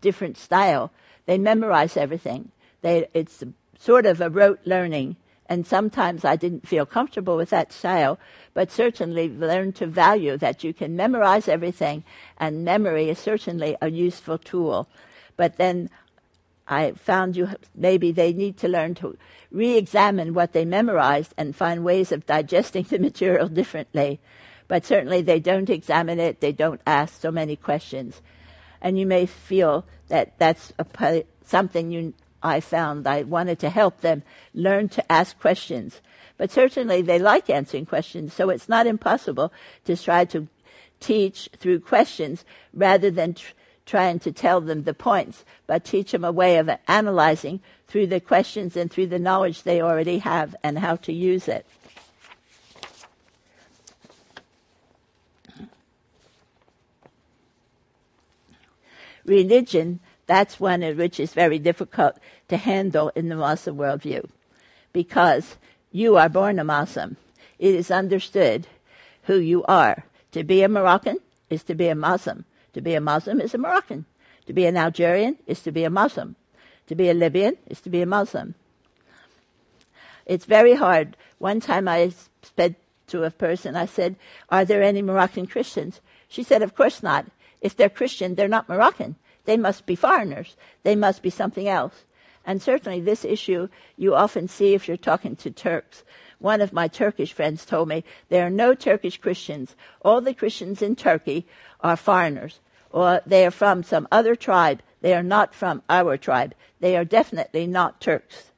different 0.00 0.38
style. 0.38 0.90
They 1.26 1.36
memorize 1.36 1.96
everything. 1.96 2.50
They, 2.80 3.06
it's 3.12 3.44
sort 3.78 4.06
of 4.06 4.20
a 4.20 4.30
rote 4.30 4.60
learning, 4.64 5.16
and 5.46 5.66
sometimes 5.66 6.24
I 6.24 6.36
didn't 6.36 6.66
feel 6.66 6.86
comfortable 6.86 7.36
with 7.36 7.50
that 7.50 7.72
style, 7.72 8.18
but 8.54 8.70
certainly 8.70 9.28
learn 9.28 9.72
to 9.74 9.86
value 9.86 10.38
that 10.38 10.64
you 10.64 10.72
can 10.72 10.96
memorize 10.96 11.48
everything, 11.48 12.02
and 12.38 12.64
memory 12.64 13.10
is 13.10 13.18
certainly 13.18 13.76
a 13.82 13.90
useful 13.90 14.38
tool. 14.38 14.88
But 15.40 15.56
then 15.56 15.88
I 16.68 16.92
found 16.92 17.34
you 17.34 17.48
maybe 17.74 18.12
they 18.12 18.34
need 18.34 18.58
to 18.58 18.68
learn 18.68 18.94
to 18.96 19.16
re-examine 19.50 20.34
what 20.34 20.52
they 20.52 20.66
memorized 20.66 21.32
and 21.38 21.56
find 21.56 21.82
ways 21.82 22.12
of 22.12 22.26
digesting 22.26 22.82
the 22.90 22.98
material 22.98 23.48
differently. 23.48 24.20
But 24.68 24.84
certainly 24.84 25.22
they 25.22 25.40
don't 25.40 25.70
examine 25.70 26.20
it. 26.20 26.42
They 26.42 26.52
don't 26.52 26.82
ask 26.86 27.18
so 27.18 27.30
many 27.30 27.56
questions, 27.56 28.20
and 28.82 28.98
you 28.98 29.06
may 29.06 29.24
feel 29.24 29.86
that 30.08 30.38
that's 30.38 30.74
a, 30.78 31.24
something 31.42 31.90
you. 31.90 32.12
I 32.42 32.60
found 32.60 33.06
I 33.06 33.22
wanted 33.22 33.60
to 33.60 33.70
help 33.70 34.02
them 34.02 34.22
learn 34.52 34.90
to 34.90 35.10
ask 35.10 35.40
questions. 35.40 36.02
But 36.36 36.50
certainly 36.50 37.00
they 37.00 37.18
like 37.18 37.48
answering 37.48 37.86
questions, 37.86 38.34
so 38.34 38.50
it's 38.50 38.68
not 38.68 38.86
impossible 38.86 39.54
to 39.86 39.96
try 39.96 40.26
to 40.26 40.48
teach 41.00 41.48
through 41.56 41.80
questions 41.80 42.44
rather 42.74 43.10
than 43.10 43.32
tr- 43.32 43.54
trying 43.90 44.20
to 44.20 44.30
tell 44.30 44.60
them 44.60 44.84
the 44.84 44.94
points, 44.94 45.44
but 45.66 45.84
teach 45.84 46.12
them 46.12 46.24
a 46.24 46.30
way 46.30 46.58
of 46.58 46.70
analyzing 46.86 47.60
through 47.88 48.06
the 48.06 48.20
questions 48.20 48.76
and 48.76 48.88
through 48.88 49.08
the 49.08 49.18
knowledge 49.18 49.64
they 49.64 49.82
already 49.82 50.18
have 50.18 50.54
and 50.62 50.78
how 50.78 50.94
to 50.94 51.12
use 51.12 51.48
it. 51.48 51.66
Religion, 59.24 59.98
that's 60.28 60.60
one 60.60 60.82
which 60.96 61.18
is 61.18 61.32
very 61.32 61.58
difficult 61.58 62.16
to 62.46 62.56
handle 62.56 63.10
in 63.16 63.28
the 63.28 63.34
Muslim 63.34 63.76
worldview 63.76 64.24
because 64.92 65.56
you 65.90 66.16
are 66.16 66.28
born 66.28 66.60
a 66.60 66.64
Muslim. 66.64 67.16
It 67.58 67.74
is 67.74 67.90
understood 67.90 68.68
who 69.24 69.38
you 69.38 69.64
are. 69.64 70.04
To 70.30 70.44
be 70.44 70.62
a 70.62 70.68
Moroccan 70.68 71.18
is 71.50 71.64
to 71.64 71.74
be 71.74 71.88
a 71.88 71.96
Muslim. 71.96 72.44
To 72.72 72.80
be 72.80 72.94
a 72.94 73.00
Muslim 73.00 73.40
is 73.40 73.54
a 73.54 73.58
Moroccan. 73.58 74.04
To 74.46 74.52
be 74.52 74.66
an 74.66 74.76
Algerian 74.76 75.38
is 75.46 75.60
to 75.62 75.72
be 75.72 75.84
a 75.84 75.90
Muslim. 75.90 76.36
To 76.86 76.94
be 76.94 77.08
a 77.08 77.14
Libyan 77.14 77.56
is 77.68 77.80
to 77.82 77.90
be 77.90 78.02
a 78.02 78.06
Muslim. 78.06 78.54
It's 80.26 80.44
very 80.44 80.74
hard. 80.74 81.16
One 81.38 81.60
time 81.60 81.88
I 81.88 82.12
said 82.56 82.76
to 83.08 83.24
a 83.24 83.30
person, 83.30 83.76
I 83.76 83.86
said, 83.86 84.16
Are 84.48 84.64
there 84.64 84.82
any 84.82 85.02
Moroccan 85.02 85.46
Christians? 85.46 86.00
She 86.28 86.42
said, 86.42 86.62
Of 86.62 86.74
course 86.74 87.02
not. 87.02 87.26
If 87.60 87.76
they're 87.76 87.88
Christian, 87.88 88.34
they're 88.34 88.48
not 88.48 88.68
Moroccan. 88.68 89.16
They 89.44 89.56
must 89.56 89.86
be 89.86 89.96
foreigners. 89.96 90.56
They 90.82 90.96
must 90.96 91.22
be 91.22 91.30
something 91.30 91.68
else. 91.68 92.04
And 92.44 92.62
certainly 92.62 93.00
this 93.00 93.24
issue 93.24 93.68
you 93.96 94.14
often 94.14 94.48
see 94.48 94.74
if 94.74 94.88
you're 94.88 94.96
talking 94.96 95.36
to 95.36 95.50
Turks. 95.50 96.04
One 96.40 96.62
of 96.62 96.72
my 96.72 96.88
Turkish 96.88 97.34
friends 97.34 97.66
told 97.66 97.88
me 97.88 98.02
there 98.30 98.46
are 98.46 98.50
no 98.50 98.74
Turkish 98.74 99.18
Christians. 99.18 99.76
All 100.00 100.22
the 100.22 100.34
Christians 100.34 100.80
in 100.80 100.96
Turkey 100.96 101.46
are 101.80 101.96
foreigners, 101.96 102.60
or 102.90 103.20
they 103.26 103.44
are 103.44 103.50
from 103.50 103.82
some 103.82 104.08
other 104.10 104.34
tribe. 104.34 104.82
They 105.02 105.14
are 105.14 105.22
not 105.22 105.54
from 105.54 105.82
our 105.88 106.16
tribe. 106.16 106.54
They 106.80 106.96
are 106.96 107.04
definitely 107.04 107.66
not 107.66 108.00
Turks. 108.00 108.50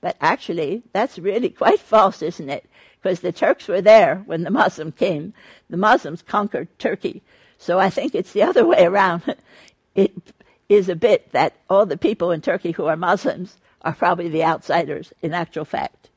But 0.00 0.16
actually, 0.20 0.82
that's 0.92 1.16
really 1.18 1.48
quite 1.62 1.78
false, 1.78 2.22
isn't 2.22 2.50
it? 2.50 2.68
Because 3.00 3.20
the 3.20 3.32
Turks 3.32 3.68
were 3.68 3.80
there 3.80 4.24
when 4.26 4.42
the 4.42 4.50
Muslims 4.50 4.94
came. 4.96 5.32
The 5.70 5.76
Muslims 5.76 6.22
conquered 6.22 6.76
Turkey. 6.80 7.22
So 7.56 7.78
I 7.78 7.88
think 7.88 8.16
it's 8.16 8.32
the 8.32 8.42
other 8.42 8.66
way 8.66 8.84
around. 8.84 9.36
it 9.94 10.12
is 10.68 10.88
a 10.88 10.96
bit 10.96 11.30
that 11.30 11.54
all 11.70 11.86
the 11.86 11.96
people 11.96 12.32
in 12.32 12.40
Turkey 12.40 12.72
who 12.72 12.86
are 12.86 12.96
Muslims 12.96 13.58
are 13.82 13.94
probably 13.94 14.28
the 14.28 14.42
outsiders 14.42 15.12
in 15.22 15.32
actual 15.32 15.64
fact. 15.64 16.10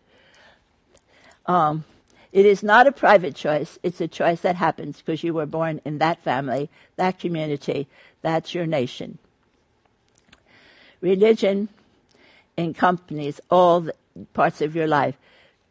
Um, 1.49 1.83
it 2.31 2.45
is 2.45 2.61
not 2.61 2.85
a 2.85 2.91
private 2.91 3.33
choice. 3.33 3.79
It's 3.81 3.99
a 3.99 4.07
choice 4.07 4.41
that 4.41 4.55
happens 4.55 4.99
because 4.99 5.23
you 5.23 5.33
were 5.33 5.47
born 5.47 5.81
in 5.83 5.97
that 5.97 6.23
family, 6.23 6.69
that 6.95 7.17
community, 7.17 7.87
that's 8.21 8.53
your 8.53 8.67
nation. 8.67 9.17
Religion 11.01 11.69
encompasses 12.55 13.41
all 13.49 13.89
parts 14.33 14.61
of 14.61 14.75
your 14.75 14.85
life. 14.85 15.15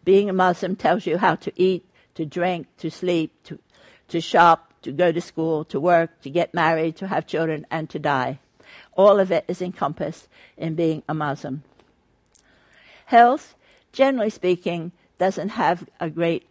Being 0.04 0.28
a 0.28 0.32
Muslim 0.32 0.74
tells 0.74 1.06
you 1.06 1.18
how 1.18 1.36
to 1.36 1.52
eat, 1.54 1.84
to 2.16 2.26
drink, 2.26 2.66
to 2.78 2.90
sleep, 2.90 3.32
to, 3.44 3.60
to 4.08 4.20
shop, 4.20 4.72
to 4.82 4.90
go 4.90 5.12
to 5.12 5.20
school, 5.20 5.64
to 5.66 5.78
work, 5.78 6.20
to 6.22 6.30
get 6.30 6.54
married, 6.54 6.96
to 6.96 7.06
have 7.06 7.24
children, 7.24 7.66
and 7.70 7.88
to 7.90 8.00
die. 8.00 8.40
All 8.96 9.20
of 9.20 9.30
it 9.30 9.44
is 9.46 9.62
encompassed 9.62 10.26
in 10.56 10.74
being 10.74 11.04
a 11.08 11.14
Muslim. 11.14 11.62
Health, 13.06 13.54
generally 13.92 14.30
speaking, 14.30 14.90
doesn't 15.18 15.50
have 15.50 15.88
a 16.00 16.08
great 16.08 16.46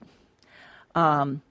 um, 0.96 1.42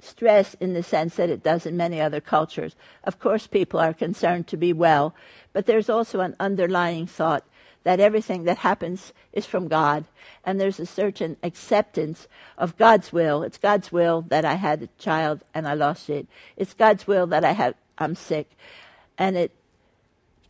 stress 0.00 0.54
in 0.54 0.74
the 0.74 0.82
sense 0.82 1.16
that 1.16 1.30
it 1.30 1.42
does 1.42 1.64
in 1.64 1.76
many 1.76 2.00
other 2.00 2.20
cultures. 2.20 2.74
Of 3.04 3.18
course, 3.18 3.46
people 3.46 3.78
are 3.78 3.94
concerned 3.94 4.48
to 4.48 4.56
be 4.56 4.72
well, 4.72 5.14
but 5.52 5.66
there's 5.66 5.88
also 5.88 6.20
an 6.20 6.36
underlying 6.40 7.06
thought 7.06 7.44
that 7.84 8.00
everything 8.00 8.44
that 8.44 8.58
happens 8.58 9.12
is 9.32 9.46
from 9.46 9.68
God, 9.68 10.04
and 10.44 10.60
there's 10.60 10.80
a 10.80 10.86
certain 10.86 11.36
acceptance 11.42 12.28
of 12.56 12.76
God's 12.76 13.12
will. 13.12 13.42
It's 13.42 13.58
God's 13.58 13.90
will 13.90 14.22
that 14.28 14.44
I 14.44 14.54
had 14.54 14.82
a 14.82 15.02
child 15.02 15.42
and 15.54 15.66
I 15.66 15.74
lost 15.74 16.08
it. 16.08 16.26
It's 16.56 16.74
God's 16.74 17.06
will 17.06 17.26
that 17.28 17.44
I 17.44 17.52
have 17.52 17.74
I'm 17.98 18.14
sick, 18.14 18.50
and 19.18 19.36
it 19.36 19.52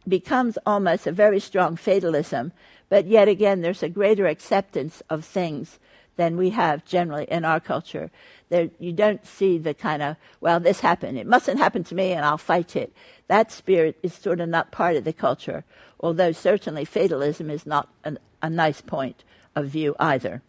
becomes 0.07 0.57
almost 0.65 1.07
a 1.07 1.13
very 1.13 1.41
strong 1.41 1.77
fatalism. 1.77 2.53
But 2.89 3.07
yet 3.07 3.29
again, 3.29 3.63
there's 3.63 3.83
a 3.83 3.89
greater 3.89 4.27
acceptance 4.27 5.03
of 5.09 5.25
things 5.25 5.79
than 6.16 6.37
we 6.37 6.50
have 6.50 6.85
generally 6.85 7.25
in 7.25 7.45
our 7.45 7.61
culture. 7.61 8.11
There, 8.49 8.71
you 8.78 8.92
don't 8.92 9.25
see 9.26 9.59
the 9.59 9.75
kind 9.75 10.02
of, 10.02 10.16
well, 10.40 10.61
this 10.61 10.81
happened. 10.81 11.19
It 11.19 11.26
mustn't 11.26 11.59
happen 11.59 11.85
to 11.85 11.95
me 11.95 12.12
and 12.12 12.25
I'll 12.25 12.38
fight 12.38 12.76
it. 12.76 12.92
That 13.28 13.50
spirit 13.50 13.99
is 14.02 14.12
sort 14.12 14.40
of 14.40 14.49
not 14.49 14.73
part 14.73 14.97
of 14.97 15.04
the 15.04 15.12
culture, 15.12 15.64
although 16.00 16.33
certainly 16.33 16.85
fatalism 16.85 17.50
is 17.50 17.66
not 17.66 17.88
an, 18.04 18.19
a 18.42 18.50
nice 18.50 18.81
point 18.81 19.25
of 19.57 19.66
view 19.66 19.97
either. 19.99 20.42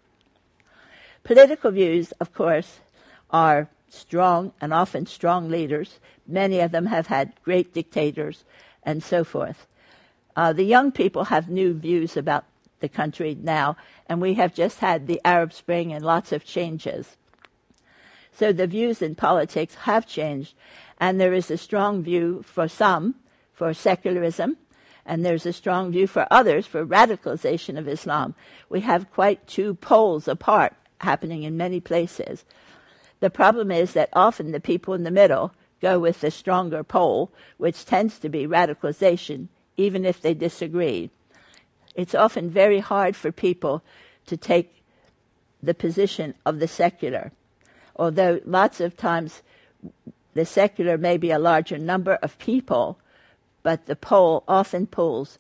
Political 1.24 1.72
views, 1.72 2.12
of 2.20 2.34
course, 2.34 2.80
are 3.30 3.70
strong 3.88 4.52
and 4.60 4.74
often 4.74 5.06
strong 5.06 5.50
leaders. 5.50 6.00
Many 6.28 6.60
of 6.60 6.72
them 6.72 6.88
have 6.88 7.08
had 7.08 7.34
great 7.44 7.74
dictators 7.74 8.44
and 8.84 9.02
so 9.02 9.24
forth. 9.24 9.66
Uh, 10.36 10.52
the 10.52 10.64
young 10.64 10.92
people 10.92 11.26
have 11.26 11.48
new 11.48 11.74
views 11.74 12.18
about 12.18 12.44
the 12.84 12.90
country 12.90 13.36
now, 13.42 13.78
and 14.08 14.22
we 14.22 14.34
have 14.34 14.54
just 14.54 14.80
had 14.80 15.08
the 15.08 15.22
Arab 15.26 15.54
Spring 15.54 15.94
and 15.94 16.04
lots 16.04 16.34
of 16.34 16.44
changes. 16.44 17.16
So 18.34 18.52
the 18.52 18.68
views 18.68 19.02
in 19.02 19.16
politics 19.16 19.76
have 19.76 20.06
changed, 20.06 20.54
and 21.00 21.20
there 21.20 21.34
is 21.34 21.50
a 21.50 21.58
strong 21.58 22.04
view 22.04 22.44
for 22.44 22.68
some 22.68 23.16
for 23.54 23.74
secularism, 23.74 24.58
and 25.06 25.24
there's 25.24 25.46
a 25.46 25.54
strong 25.54 25.94
view 25.94 26.08
for 26.08 26.28
others 26.30 26.68
for 26.68 26.86
radicalization 26.86 27.80
of 27.80 27.88
Islam. 27.88 28.36
We 28.68 28.82
have 28.82 29.12
quite 29.12 29.48
two 29.48 29.76
poles 29.76 30.28
apart 30.28 30.74
happening 31.00 31.44
in 31.44 31.56
many 31.56 31.80
places. 31.80 32.44
The 33.22 33.30
problem 33.30 33.72
is 33.72 33.94
that 33.94 34.10
often 34.12 34.52
the 34.52 34.60
people 34.60 34.94
in 34.94 35.04
the 35.04 35.12
middle 35.12 35.54
go 35.82 36.00
with 36.00 36.20
the 36.20 36.32
stronger 36.32 36.84
pole, 36.84 37.32
which 37.56 37.86
tends 37.86 38.20
to 38.20 38.28
be 38.28 38.46
radicalization, 38.46 39.48
even 39.78 40.04
if 40.04 40.20
they 40.20 40.34
disagree. 40.34 41.12
It's 41.96 42.16
often 42.16 42.50
very 42.50 42.80
hard 42.80 43.16
for 43.16 43.32
people 43.32 43.84
to 44.26 44.38
take 44.38 44.84
the 45.62 45.74
position 45.74 46.34
of 46.46 46.60
the 46.60 46.68
secular 46.68 47.32
although 47.96 48.40
lots 48.46 48.80
of 48.80 48.98
times 48.98 49.42
the 50.34 50.46
secular 50.46 50.98
may 50.98 51.18
be 51.18 51.32
a 51.32 51.40
larger 51.40 51.78
number 51.78 52.16
of 52.16 52.38
people, 52.40 53.00
but 53.62 53.86
the 53.86 53.96
pole 53.96 54.44
often 54.48 54.88
pulls 54.88 55.38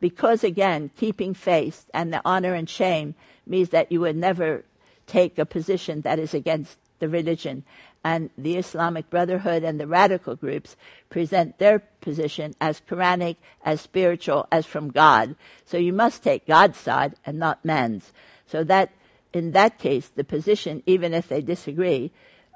because 0.00 0.44
again, 0.44 0.90
keeping 0.96 1.32
faith 1.32 1.86
and 1.94 2.12
the 2.12 2.20
honor 2.24 2.54
and 2.54 2.68
shame 2.68 3.14
means 3.46 3.70
that 3.70 3.90
you 3.90 4.00
would 4.00 4.16
never 4.16 4.64
take 5.06 5.38
a 5.38 5.46
position 5.46 6.02
that 6.02 6.18
is 6.18 6.34
against 6.34 6.78
the 6.98 7.08
religion. 7.08 7.64
And 8.04 8.28
the 8.36 8.56
Islamic 8.56 9.08
Brotherhood 9.08 9.64
and 9.64 9.80
the 9.80 9.86
radical 9.86 10.36
groups 10.36 10.76
present 11.08 11.58
their 11.58 11.78
position 12.02 12.54
as 12.60 12.82
Quranic, 12.86 13.36
as 13.64 13.80
spiritual, 13.80 14.46
as 14.52 14.66
from 14.66 14.90
God. 14.90 15.34
So 15.64 15.78
you 15.78 15.94
must 15.94 16.22
take 16.22 16.46
God's 16.46 16.78
side 16.78 17.14
and 17.24 17.38
not 17.38 17.64
man's. 17.64 18.12
So 18.46 18.62
that 18.64 18.92
in 19.32 19.52
that 19.52 19.78
case, 19.78 20.08
the 20.08 20.22
position, 20.22 20.82
even 20.84 21.14
if 21.14 21.28
they 21.28 21.40
disagree, 21.40 22.12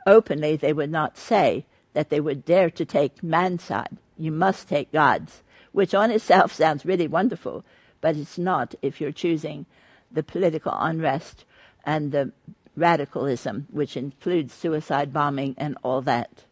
openly 0.06 0.56
they 0.56 0.74
would 0.74 0.90
not 0.90 1.16
say 1.16 1.64
that 1.94 2.11
they 2.11 2.20
would 2.20 2.44
dare 2.44 2.70
to 2.70 2.84
take 2.84 3.22
man's 3.22 3.64
side. 3.64 3.96
You 4.18 4.30
must 4.30 4.68
take 4.68 4.92
God's, 4.92 5.42
which 5.72 5.94
on 5.94 6.11
itself 6.11 6.52
sounds 6.52 6.84
really 6.84 7.08
wonderful, 7.08 7.64
but 8.00 8.16
it's 8.16 8.38
not 8.38 8.74
if 8.82 9.00
you're 9.00 9.12
choosing 9.12 9.64
the 10.11 10.22
political 10.22 10.72
unrest 10.78 11.44
and 11.84 12.12
the 12.12 12.32
radicalism, 12.78 13.66
which 13.70 13.96
includes 13.96 14.54
suicide 14.54 15.12
bombing 15.12 15.54
and 15.58 15.76
all 15.82 16.00
that. 16.02 16.44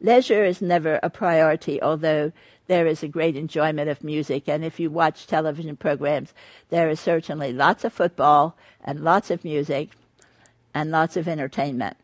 Leisure 0.00 0.44
is 0.44 0.60
never 0.60 1.00
a 1.02 1.08
priority, 1.08 1.80
although 1.80 2.32
there 2.66 2.86
is 2.86 3.02
a 3.02 3.08
great 3.08 3.36
enjoyment 3.36 3.88
of 3.88 4.04
music. 4.04 4.48
And 4.48 4.64
if 4.64 4.80
you 4.80 4.90
watch 4.90 5.26
television 5.26 5.76
programs, 5.76 6.34
there 6.70 6.88
is 6.88 7.00
certainly 7.00 7.52
lots 7.52 7.84
of 7.84 7.92
football 7.92 8.56
and 8.84 9.00
lots 9.00 9.30
of 9.30 9.44
music 9.44 9.90
and 10.74 10.90
lots 10.90 11.16
of 11.16 11.28
entertainment. 11.28 11.96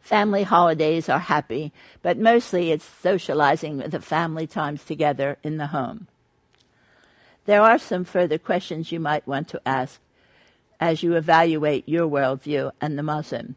Family 0.00 0.42
holidays 0.42 1.08
are 1.08 1.18
happy, 1.18 1.72
but 2.02 2.18
mostly 2.18 2.70
it's 2.70 2.84
socializing 2.84 3.78
with 3.78 3.92
the 3.92 4.00
family 4.00 4.46
times 4.46 4.84
together 4.84 5.38
in 5.42 5.56
the 5.56 5.68
home. 5.68 6.08
There 7.46 7.62
are 7.62 7.78
some 7.78 8.04
further 8.04 8.38
questions 8.38 8.92
you 8.92 9.00
might 9.00 9.26
want 9.26 9.48
to 9.48 9.62
ask 9.66 10.00
as 10.80 11.02
you 11.02 11.14
evaluate 11.14 11.88
your 11.88 12.08
worldview 12.08 12.72
and 12.80 12.98
the 12.98 13.02
Muslim. 13.02 13.56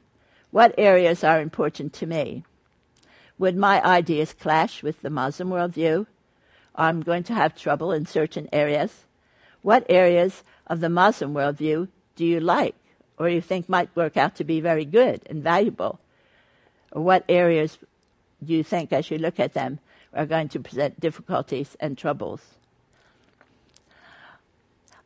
What 0.52 0.76
areas 0.78 1.24
are 1.24 1.42
important 1.42 1.94
to 1.94 2.06
me? 2.06 2.44
Would 3.38 3.56
my 3.56 3.84
ideas 3.84 4.34
clash 4.34 4.82
with 4.82 5.02
the 5.02 5.10
Muslim 5.10 5.50
worldview? 5.50 6.08
I'm 6.76 7.02
going 7.02 7.24
to 7.24 7.34
have 7.34 7.56
trouble 7.56 7.92
in 7.92 8.06
certain 8.06 8.48
areas. 8.52 9.06
What 9.62 9.86
areas 9.90 10.44
of 10.68 10.80
the 10.80 10.90
Muslim 10.90 11.34
worldview 11.34 11.90
do 12.16 12.26
you 12.26 12.40
like 12.40 12.76
or 13.18 13.30
you 13.30 13.42
think 13.42 13.68
might 13.68 13.96
work 13.96 14.16
out 14.16 14.36
to 14.36 14.44
be 14.44 14.62
very 14.62 14.86
good 14.86 15.22
and 15.30 15.44
valuable? 15.44 16.00
Or 16.92 17.02
what 17.02 17.26
areas 17.28 17.78
do 18.44 18.54
you 18.54 18.64
think, 18.64 18.94
as 18.94 19.10
you 19.10 19.18
look 19.18 19.40
at 19.40 19.54
them, 19.54 19.80
are 20.14 20.26
going 20.26 20.50
to 20.50 20.60
present 20.60 21.00
difficulties 21.00 21.76
and 21.80 21.98
troubles? 21.98 22.57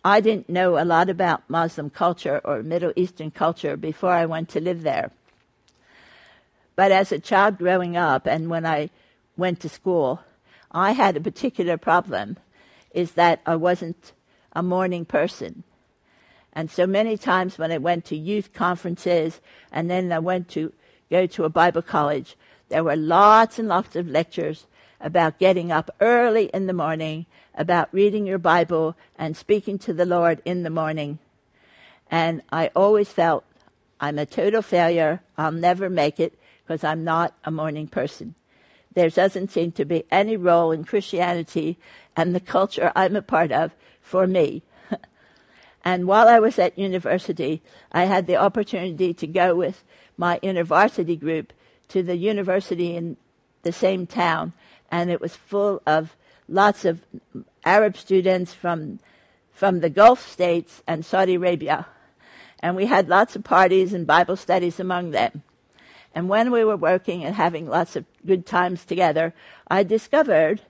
I 0.04 0.20
didn't 0.20 0.50
know 0.50 0.82
a 0.82 0.86
lot 0.86 1.10
about 1.10 1.48
Muslim 1.48 1.92
culture 1.92 2.42
or 2.44 2.64
Middle 2.64 2.92
Eastern 2.96 3.30
culture 3.30 3.78
before 3.78 4.12
I 4.12 4.26
went 4.26 4.50
to 4.50 4.60
live 4.60 4.82
there. 4.82 5.12
But 6.76 6.92
as 6.92 7.12
a 7.12 7.20
child 7.20 7.60
growing 7.60 7.96
up 7.96 8.26
and 8.26 8.50
when 8.50 8.66
I 8.66 8.90
went 9.38 9.60
to 9.60 9.70
school, 9.70 10.22
I 10.72 10.94
had 10.94 11.16
a 11.16 11.22
particular 11.22 11.78
problem 11.78 12.38
is 12.94 13.12
that 13.12 13.42
I 13.46 13.56
wasn't 13.56 14.14
a 14.54 14.64
morning 14.64 15.06
person. 15.06 15.64
And 16.54 16.72
so 16.72 16.88
many 16.88 17.18
times 17.18 17.58
when 17.58 17.72
I 17.72 17.78
went 17.78 18.06
to 18.06 18.18
youth 18.18 18.54
conferences 18.54 19.40
and 19.72 19.90
then 19.90 20.12
I 20.12 20.20
went 20.20 20.50
to 20.50 20.74
go 21.10 21.28
to 21.28 21.44
a 21.46 21.50
Bible 21.50 21.82
college, 21.82 22.36
there 22.70 22.84
were 22.84 22.96
lots 22.96 23.60
and 23.60 23.68
lots 23.68 23.96
of 23.96 24.08
lectures 24.08 24.66
about 25.02 25.40
getting 25.40 25.72
up 25.72 25.90
early 26.00 26.46
in 26.54 26.68
the 26.68 26.74
morning, 26.74 27.26
about 27.56 27.90
reading 27.92 28.26
your 28.26 28.38
Bible 28.38 28.96
and 29.18 29.36
speaking 29.36 29.78
to 29.80 29.94
the 29.94 30.06
Lord 30.06 30.42
in 30.46 30.64
the 30.64 30.70
morning. 30.70 31.20
And 32.10 32.42
I 32.52 32.72
always 32.76 33.10
felt 33.10 33.44
I'm 34.00 34.20
a 34.20 34.26
total 34.26 34.62
failure. 34.62 35.22
I'll 35.38 35.52
never 35.52 35.90
make 35.90 36.20
it 36.20 36.38
because 36.64 36.84
I'm 36.84 37.04
not 37.04 37.34
a 37.44 37.52
morning 37.52 37.88
person. 37.88 38.36
There 38.94 39.10
doesn't 39.10 39.52
seem 39.52 39.72
to 39.74 39.86
be 39.86 40.04
any 40.12 40.36
role 40.36 40.72
in 40.72 40.84
Christianity 40.84 41.78
and 42.16 42.36
the 42.36 42.40
culture 42.40 42.92
I'm 42.96 43.16
a 43.16 43.22
part 43.22 43.52
of 43.52 43.72
for 44.02 44.28
me. 44.28 44.64
and 45.86 46.08
while 46.08 46.28
I 46.28 46.40
was 46.40 46.60
at 46.60 46.78
university, 46.78 47.62
I 47.92 48.06
had 48.06 48.28
the 48.28 48.36
opportunity 48.36 49.14
to 49.14 49.28
go 49.28 49.56
with 49.56 49.84
my 50.18 50.40
university 50.44 51.16
group 51.16 51.54
to 51.90 52.04
the 52.04 52.18
university 52.18 52.96
in 52.96 53.18
the 53.63 53.71
same 53.71 54.08
town, 54.08 54.54
and 54.89 55.10
it 55.10 55.21
was 55.21 55.36
full 55.36 55.82
of 55.86 56.15
lots 56.47 56.86
of 56.86 57.02
Arab 57.63 57.97
students 57.97 58.54
from 58.54 59.00
from 59.52 59.82
the 59.82 59.89
Gulf 59.89 60.28
states 60.28 60.82
and 60.88 61.06
Saudi 61.06 61.36
Arabia. 61.36 61.86
And 62.62 62.76
we 62.76 62.88
had 62.88 63.10
lots 63.10 63.36
of 63.36 63.43
parties 63.43 63.93
and 63.93 64.08
Bible 64.08 64.36
studies 64.36 64.80
among 64.80 65.12
them. 65.12 65.43
And 66.15 66.30
when 66.30 66.52
we 66.52 66.63
were 66.63 66.78
working 66.78 67.24
and 67.24 67.36
having 67.36 67.67
lots 67.67 67.95
of 67.95 68.06
good 68.26 68.45
times 68.45 68.84
together, 68.86 69.34
I 69.67 69.84
discovered 69.84 70.62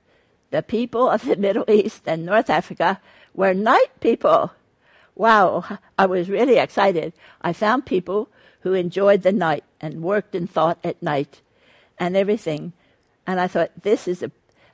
the 0.52 0.62
people 0.62 1.10
of 1.10 1.26
the 1.26 1.36
Middle 1.48 1.66
East 1.70 2.04
and 2.06 2.26
North 2.26 2.50
Africa 2.50 3.00
were 3.34 3.54
night 3.54 4.00
people. 4.00 4.52
Wow, 5.16 5.80
I 5.98 6.06
was 6.06 6.30
really 6.30 6.58
excited. 6.58 7.14
I 7.42 7.54
found 7.54 7.86
people 7.86 8.30
who 8.62 8.74
enjoyed 8.74 9.24
the 9.24 9.32
night 9.32 9.64
and 9.80 10.04
worked 10.04 10.36
and 10.36 10.50
thought 10.50 10.80
at 10.84 11.02
night 11.02 11.42
and 11.98 12.16
everything. 12.16 12.74
And 13.28 13.40
I 13.40 13.48
thought, 13.48 13.72
this 13.82 14.08
is 14.08 14.24
a, 14.24 14.32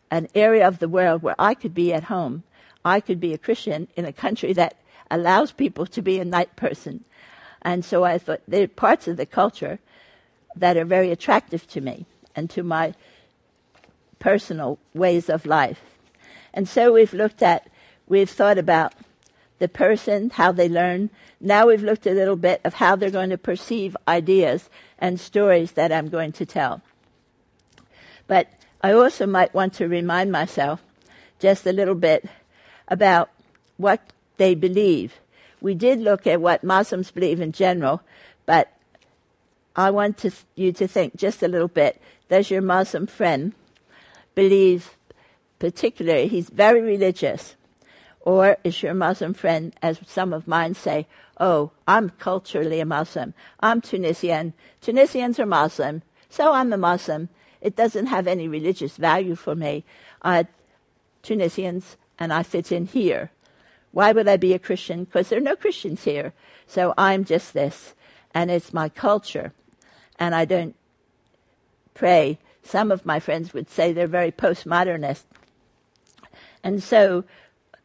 an 0.10 0.28
area 0.34 0.68
of 0.68 0.80
the 0.80 0.90
world 0.90 1.22
where 1.22 1.36
I 1.38 1.54
could 1.54 1.74
be 1.74 1.94
at 1.94 2.06
home. 2.06 2.44
I 2.84 3.00
could 3.00 3.20
be 3.20 3.34
a 3.34 3.38
Christian 3.38 3.88
in 3.96 4.06
a 4.06 4.14
country 4.14 4.54
that 4.54 4.78
allows 5.12 5.52
people 5.52 5.86
to 5.88 6.02
be 6.02 6.20
a 6.20 6.26
night 6.26 6.56
person. 6.56 7.04
And 7.62 7.84
so 7.84 8.04
I 8.04 8.18
thought 8.18 8.42
there 8.48 8.64
are 8.64 8.68
parts 8.68 9.08
of 9.08 9.18
the 9.18 9.26
culture 9.26 9.80
that 10.56 10.78
are 10.78 10.86
very 10.86 11.12
attractive 11.12 11.68
to 11.68 11.82
me 11.82 12.06
and 12.36 12.50
to 12.52 12.64
my 12.64 12.94
personal 14.20 14.80
ways 14.94 15.30
of 15.30 15.46
life. 15.46 15.82
And 16.54 16.68
so 16.68 16.94
we've 16.94 17.14
looked 17.14 17.42
at, 17.42 17.70
we've 18.08 18.30
thought 18.30 18.58
about 18.58 18.94
the 19.60 19.68
person, 19.68 20.30
how 20.32 20.52
they 20.52 20.70
learn. 20.70 21.10
Now 21.40 21.68
we've 21.68 21.84
looked 21.84 22.08
a 22.08 22.12
little 22.12 22.36
bit 22.36 22.62
of 22.64 22.76
how 22.76 22.96
they're 22.96 23.10
going 23.10 23.32
to 23.32 23.38
perceive 23.38 23.98
ideas 24.08 24.70
and 25.00 25.20
stories 25.20 25.74
that 25.74 25.92
I'm 25.92 26.10
going 26.10 26.32
to 26.34 26.46
tell. 26.46 26.82
But 28.28 28.48
I 28.82 28.92
also 28.92 29.26
might 29.26 29.54
want 29.54 29.74
to 29.76 29.88
remind 29.88 30.32
myself 30.32 30.82
just 31.40 31.66
a 31.66 31.72
little 31.72 31.96
bit 31.96 32.26
about 32.88 33.30
what 33.78 34.02
they 34.38 34.56
believe. 34.56 35.16
We 35.62 35.74
did 35.74 36.00
look 36.00 36.28
at 36.28 36.42
what 36.42 36.64
Muslims 36.64 37.12
believe 37.12 37.42
in 37.42 37.52
general, 37.52 38.02
but 38.46 38.72
I 39.76 39.92
want 39.92 40.18
to, 40.20 40.32
you 40.56 40.72
to 40.74 40.88
think 40.88 41.16
just 41.16 41.42
a 41.42 41.48
little 41.48 41.68
bit. 41.68 42.02
Does 42.30 42.52
your 42.52 42.62
Muslim 42.62 43.08
friend 43.08 43.54
believe 44.36 44.96
particularly 45.60 46.28
he's 46.28 46.50
very 46.50 46.82
religious? 46.82 47.56
Or 48.22 48.58
is 48.64 48.84
your 48.84 48.94
Muslim 48.94 49.34
friend, 49.34 49.74
as 49.82 50.00
some 50.06 50.34
of 50.34 50.48
mine 50.48 50.74
say, 50.74 51.08
oh, 51.40 51.72
I'm 51.88 52.10
culturally 52.10 52.80
a 52.80 52.86
Muslim. 52.86 53.34
I'm 53.62 53.80
Tunisian. 53.80 54.54
Tunisians 54.82 55.40
are 55.40 55.46
Muslim. 55.46 56.02
So 56.30 56.52
I'm 56.52 56.74
a 56.74 56.78
Muslim. 56.78 57.30
It 57.62 57.76
doesn't 57.76 58.08
have 58.08 58.28
any 58.28 58.48
religious 58.48 58.98
value 58.98 59.36
for 59.36 59.56
me. 59.56 59.84
Uh, 60.22 60.44
Tunisians, 61.24 61.98
and 62.20 62.32
I 62.32 62.44
fit 62.44 62.72
in 62.72 62.86
here. 62.86 63.32
Why 63.92 64.12
would 64.12 64.28
I 64.28 64.38
be 64.38 64.54
a 64.54 64.60
Christian? 64.60 65.06
Because 65.06 65.30
there 65.30 65.40
are 65.40 65.42
no 65.42 65.56
Christians 65.56 66.04
here. 66.04 66.34
So 66.68 66.94
I'm 66.98 67.26
just 67.26 67.54
this. 67.54 67.96
And 68.34 68.52
it's 68.52 68.74
my 68.74 68.90
culture. 68.90 69.54
And 70.20 70.36
I 70.36 70.46
don't 70.46 70.76
pray. 71.94 72.40
Some 72.64 72.92
of 72.92 73.06
my 73.06 73.20
friends 73.20 73.54
would 73.54 73.70
say 73.70 73.92
they're 73.92 74.08
very 74.08 74.32
postmodernist. 74.32 75.24
And 76.64 76.84
so 76.84 77.24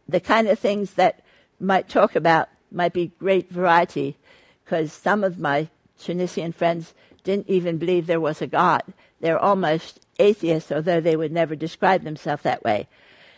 the 0.08 0.20
kind 0.20 0.48
of 0.48 0.58
things 0.58 0.94
that 0.94 1.22
might 1.60 1.88
talk 1.88 2.16
about 2.16 2.48
might 2.70 2.92
be 2.92 3.12
great 3.18 3.50
variety 3.50 4.16
because 4.64 4.92
some 4.92 5.22
of 5.24 5.38
my 5.38 5.68
Tunisian 5.98 6.52
friends 6.52 6.94
didn't 7.22 7.48
even 7.48 7.78
believe 7.78 8.06
there 8.06 8.20
was 8.20 8.42
a 8.42 8.46
God. 8.46 8.82
They're 9.22 9.38
almost 9.38 10.00
atheists, 10.18 10.72
although 10.72 11.00
they 11.00 11.16
would 11.16 11.32
never 11.32 11.54
describe 11.54 12.02
themselves 12.02 12.42
that 12.42 12.64
way. 12.64 12.88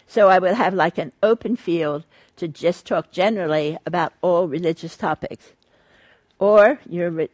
So 0.07 0.29
I 0.29 0.38
would 0.38 0.55
have 0.55 0.73
like 0.73 0.97
an 0.97 1.12
open 1.23 1.57
field 1.57 2.05
to 2.37 2.49
just 2.49 2.87
talk 2.87 3.12
generally 3.12 3.77
about 3.87 4.14
all 4.23 4.49
religious 4.49 4.97
topics. 4.97 5.53
Or 6.38 6.81
your 6.88 7.29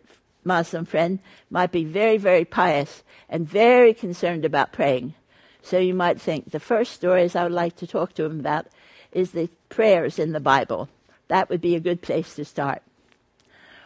Muslim 0.45 0.85
friend 0.85 1.21
might 1.49 1.71
be 1.71 1.85
very, 1.85 2.19
very 2.19 2.45
pious 2.45 3.05
and 3.29 3.49
very 3.49 3.95
concerned 3.95 4.45
about 4.45 4.73
praying. 4.73 5.15
So 5.63 5.79
you 5.79 5.95
might 5.95 6.21
think 6.21 6.51
the 6.51 6.59
first 6.59 6.93
stories 6.93 7.37
I 7.37 7.45
would 7.45 7.53
like 7.53 7.77
to 7.77 7.87
talk 7.87 8.15
to 8.15 8.25
him 8.25 8.41
about 8.41 8.67
is 9.13 9.31
the 9.31 9.49
prayers 9.69 10.19
in 10.19 10.33
the 10.33 10.41
Bible. 10.41 10.89
That 11.29 11.49
would 11.51 11.61
be 11.61 11.77
a 11.77 11.81
good 11.81 12.03
place 12.03 12.35
to 12.35 12.45
start. 12.45 12.83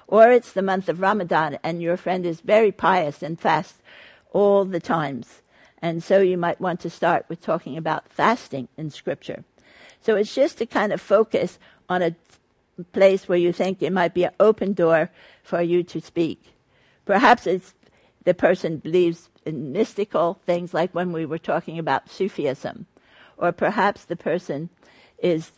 Or 0.07 0.31
it's 0.31 0.53
the 0.53 0.62
month 0.62 0.88
of 0.88 1.03
Ramadan 1.03 1.59
and 1.62 1.83
your 1.83 1.98
friend 1.98 2.24
is 2.24 2.40
very 2.40 2.72
pious 2.72 3.22
and 3.22 3.38
fasts 3.38 3.83
all 4.35 4.66
the 4.66 4.81
times. 4.81 5.40
And 5.79 6.05
so 6.05 6.20
you 6.20 6.37
might 6.37 6.61
want 6.61 6.81
to 6.81 6.90
start 6.90 7.25
with 7.29 7.40
talking 7.40 7.79
about 7.79 8.11
fasting 8.11 8.68
in 8.77 8.90
Scripture. 8.90 9.44
So 10.03 10.16
it's 10.16 10.35
just 10.35 10.59
to 10.59 10.66
kind 10.66 10.92
of 10.92 11.01
focus 11.01 11.59
on 11.88 12.03
a 12.03 12.14
place 12.92 13.29
where 13.29 13.38
you 13.38 13.53
think 13.53 13.81
it 13.81 13.92
might 13.92 14.12
be 14.12 14.25
an 14.25 14.33
open 14.38 14.75
door 14.75 15.11
for 15.42 15.62
you 15.62 15.83
to 15.85 16.01
speak. 16.01 16.55
Perhaps 17.07 17.47
it's 17.47 17.75
the 18.25 18.35
person 18.35 18.79
believes 18.79 19.29
in 19.44 19.73
mystical 19.73 20.40
things 20.47 20.75
like 20.75 20.94
when 20.94 21.12
we 21.12 21.25
were 21.25 21.38
talking 21.38 21.79
about 21.79 22.11
Sufism. 22.11 22.87
Or 23.37 23.53
perhaps 23.53 24.05
the 24.05 24.16
person 24.16 24.70
is 25.18 25.53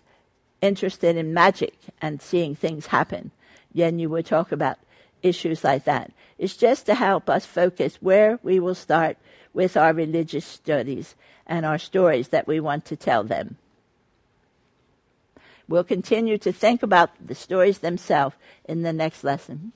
interested 0.61 1.17
in 1.17 1.33
magic 1.33 1.77
and 2.03 2.21
seeing 2.21 2.55
things 2.55 2.87
happen. 2.87 3.31
Then 3.75 3.99
you 3.99 4.09
would 4.11 4.27
talk 4.27 4.51
about 4.53 4.79
issues 5.23 5.65
like 5.65 5.85
that. 5.85 6.13
It's 6.39 6.57
just 6.57 6.87
to 6.87 6.95
help 6.95 7.29
us 7.31 7.47
focus 7.47 7.97
where 8.01 8.39
we 8.43 8.61
will 8.61 8.75
start 8.75 9.17
with 9.53 9.77
our 9.77 9.93
religious 9.93 10.45
studies 10.45 11.15
and 11.47 11.65
our 11.65 11.79
stories 11.79 12.29
that 12.29 12.47
we 12.47 12.61
want 12.61 12.85
to 12.87 12.97
tell 12.97 13.25
them. 13.25 13.57
We'll 15.69 15.85
continue 15.85 16.39
to 16.39 16.53
think 16.53 16.83
about 16.83 17.11
the 17.25 17.35
stories 17.35 17.79
themselves 17.79 18.37
in 18.65 18.83
the 18.83 18.93
next 18.93 19.25
lesson. 19.25 19.73